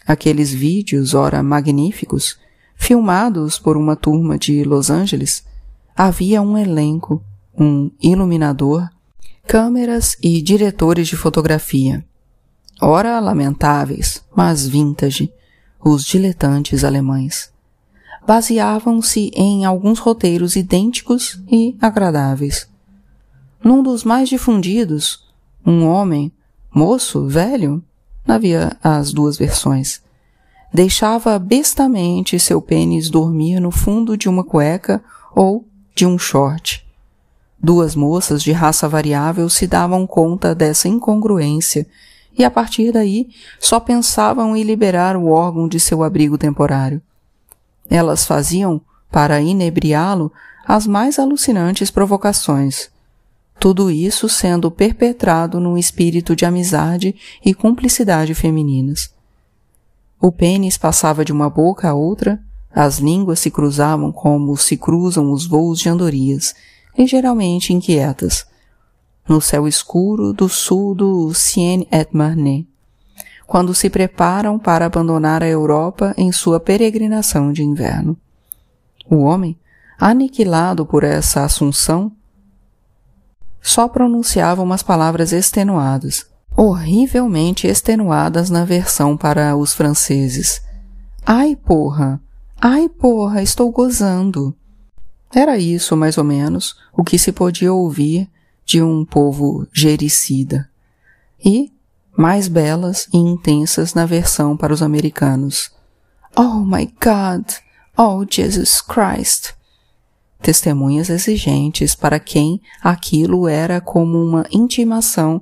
Aqueles 0.05 0.51
vídeos, 0.51 1.13
ora 1.13 1.41
magníficos, 1.41 2.37
filmados 2.75 3.57
por 3.57 3.77
uma 3.77 3.95
turma 3.95 4.37
de 4.37 4.61
Los 4.65 4.89
Angeles, 4.89 5.41
havia 5.95 6.41
um 6.41 6.57
elenco, 6.57 7.23
um 7.57 7.89
iluminador, 8.01 8.89
câmeras 9.47 10.17
e 10.21 10.41
diretores 10.41 11.07
de 11.07 11.15
fotografia. 11.15 12.05
Ora 12.81 13.19
lamentáveis, 13.19 14.21
mas 14.35 14.67
vintage, 14.67 15.31
os 15.83 16.03
diletantes 16.03 16.83
alemães. 16.83 17.49
Baseavam-se 18.27 19.31
em 19.33 19.65
alguns 19.65 19.99
roteiros 19.99 20.55
idênticos 20.55 21.39
e 21.49 21.77
agradáveis. 21.79 22.67
Num 23.63 23.81
dos 23.81 24.03
mais 24.03 24.27
difundidos, 24.27 25.23
um 25.65 25.85
homem, 25.85 26.31
moço, 26.73 27.27
velho, 27.27 27.81
havia 28.27 28.75
as 28.83 29.13
duas 29.13 29.37
versões, 29.37 30.01
deixava 30.73 31.39
bestamente 31.39 32.39
seu 32.39 32.61
pênis 32.61 33.09
dormir 33.09 33.61
no 33.61 33.71
fundo 33.71 34.17
de 34.17 34.27
uma 34.27 34.43
cueca 34.43 35.01
ou 35.33 35.65
de 35.95 36.05
um 36.05 36.17
short. 36.17 36.85
Duas 37.57 37.95
moças 37.95 38.43
de 38.43 38.51
raça 38.51 38.87
variável 38.89 39.49
se 39.49 39.65
davam 39.65 40.05
conta 40.05 40.53
dessa 40.53 40.89
incongruência 40.89 41.87
e 42.37 42.43
a 42.43 42.51
partir 42.51 42.91
daí 42.91 43.29
só 43.59 43.79
pensavam 43.79 44.55
em 44.55 44.63
liberar 44.63 45.15
o 45.15 45.27
órgão 45.27 45.67
de 45.67 45.79
seu 45.79 46.03
abrigo 46.03 46.37
temporário. 46.37 47.01
Elas 47.89 48.25
faziam, 48.25 48.81
para 49.11 49.41
inebriá-lo, 49.41 50.31
as 50.67 50.87
mais 50.87 51.19
alucinantes 51.19 51.91
provocações. 51.91 52.89
Tudo 53.59 53.89
isso 53.89 54.27
sendo 54.27 54.69
perpetrado 54.69 55.59
num 55.59 55.77
espírito 55.77 56.35
de 56.35 56.45
amizade 56.45 57.15
e 57.43 57.53
cumplicidade 57.53 58.33
femininas. 58.33 59.13
O 60.19 60.31
pênis 60.31 60.77
passava 60.77 61.23
de 61.23 61.31
uma 61.31 61.49
boca 61.49 61.89
a 61.89 61.93
outra, 61.93 62.39
as 62.73 62.97
línguas 62.97 63.39
se 63.39 63.49
cruzavam 63.49 64.11
como 64.11 64.57
se 64.57 64.75
cruzam 64.75 65.31
os 65.31 65.45
voos 65.45 65.79
de 65.79 65.87
andorias, 65.87 66.53
ligeiramente 66.97 67.73
inquietas, 67.73 68.45
no 69.27 69.41
céu 69.41 69.67
escuro 69.67 70.33
do 70.33 70.47
sul 70.47 70.93
do 70.93 71.33
Seine-et-Marne, 71.33 72.67
quando 73.47 73.73
se 73.73 73.89
preparam 73.89 74.57
para 74.59 74.85
abandonar 74.85 75.43
a 75.43 75.47
Europa 75.47 76.13
em 76.17 76.31
sua 76.31 76.59
peregrinação 76.59 77.51
de 77.51 77.63
inverno. 77.63 78.17
O 79.09 79.17
homem, 79.17 79.57
aniquilado 79.99 80.85
por 80.85 81.03
essa 81.03 81.43
assunção, 81.43 82.11
só 83.61 83.87
pronunciava 83.87 84.61
umas 84.61 84.83
palavras 84.83 85.31
extenuadas, 85.31 86.27
horrivelmente 86.55 87.67
extenuadas 87.67 88.49
na 88.49 88.63
versão 88.63 89.17
para 89.17 89.55
os 89.55 89.73
franceses. 89.73 90.61
Ai, 91.25 91.55
porra! 91.55 92.21
Ai, 92.61 92.87
porra, 92.87 93.41
estou 93.41 93.71
gozando! 93.71 94.55
Era 95.33 95.57
isso, 95.57 95.97
mais 95.97 96.17
ou 96.17 96.23
menos, 96.23 96.77
o 96.95 97.03
que 97.03 97.17
se 97.17 97.31
podia 97.31 97.73
ouvir 97.73 98.29
de 98.65 98.81
um 98.81 99.05
povo 99.05 99.67
gericida. 99.71 100.69
E 101.43 101.71
mais 102.17 102.47
belas 102.47 103.07
e 103.13 103.17
intensas 103.17 103.93
na 103.93 104.05
versão 104.05 104.55
para 104.55 104.73
os 104.73 104.81
americanos. 104.81 105.71
Oh 106.35 106.59
my 106.59 106.85
God! 107.01 107.45
Oh 107.97 108.25
Jesus 108.29 108.81
Christ! 108.81 109.53
Testemunhas 110.41 111.09
exigentes 111.09 111.95
para 111.95 112.19
quem 112.19 112.61
aquilo 112.81 113.47
era 113.47 113.81
como 113.81 114.21
uma 114.23 114.45
intimação 114.51 115.41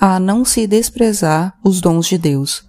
a 0.00 0.18
não 0.18 0.44
se 0.44 0.66
desprezar 0.66 1.56
os 1.62 1.80
dons 1.80 2.06
de 2.06 2.18
Deus, 2.18 2.64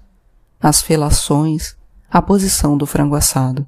as 0.61 0.81
felações, 0.81 1.75
a 2.09 2.21
posição 2.21 2.77
do 2.77 2.85
frango 2.85 3.15
assado. 3.15 3.67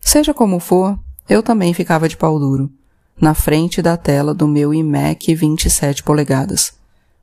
Seja 0.00 0.34
como 0.34 0.60
for, 0.60 0.98
eu 1.28 1.42
também 1.42 1.72
ficava 1.72 2.08
de 2.08 2.16
pau 2.16 2.38
duro, 2.38 2.70
na 3.20 3.34
frente 3.34 3.82
da 3.82 3.96
tela 3.96 4.34
do 4.34 4.48
meu 4.48 4.72
iMac 4.72 5.34
27 5.34 6.02
polegadas. 6.02 6.72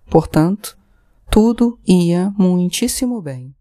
Portanto, 0.09 0.77
tudo 1.29 1.77
ia 1.85 2.31
muitíssimo 2.37 3.21
bem. 3.21 3.53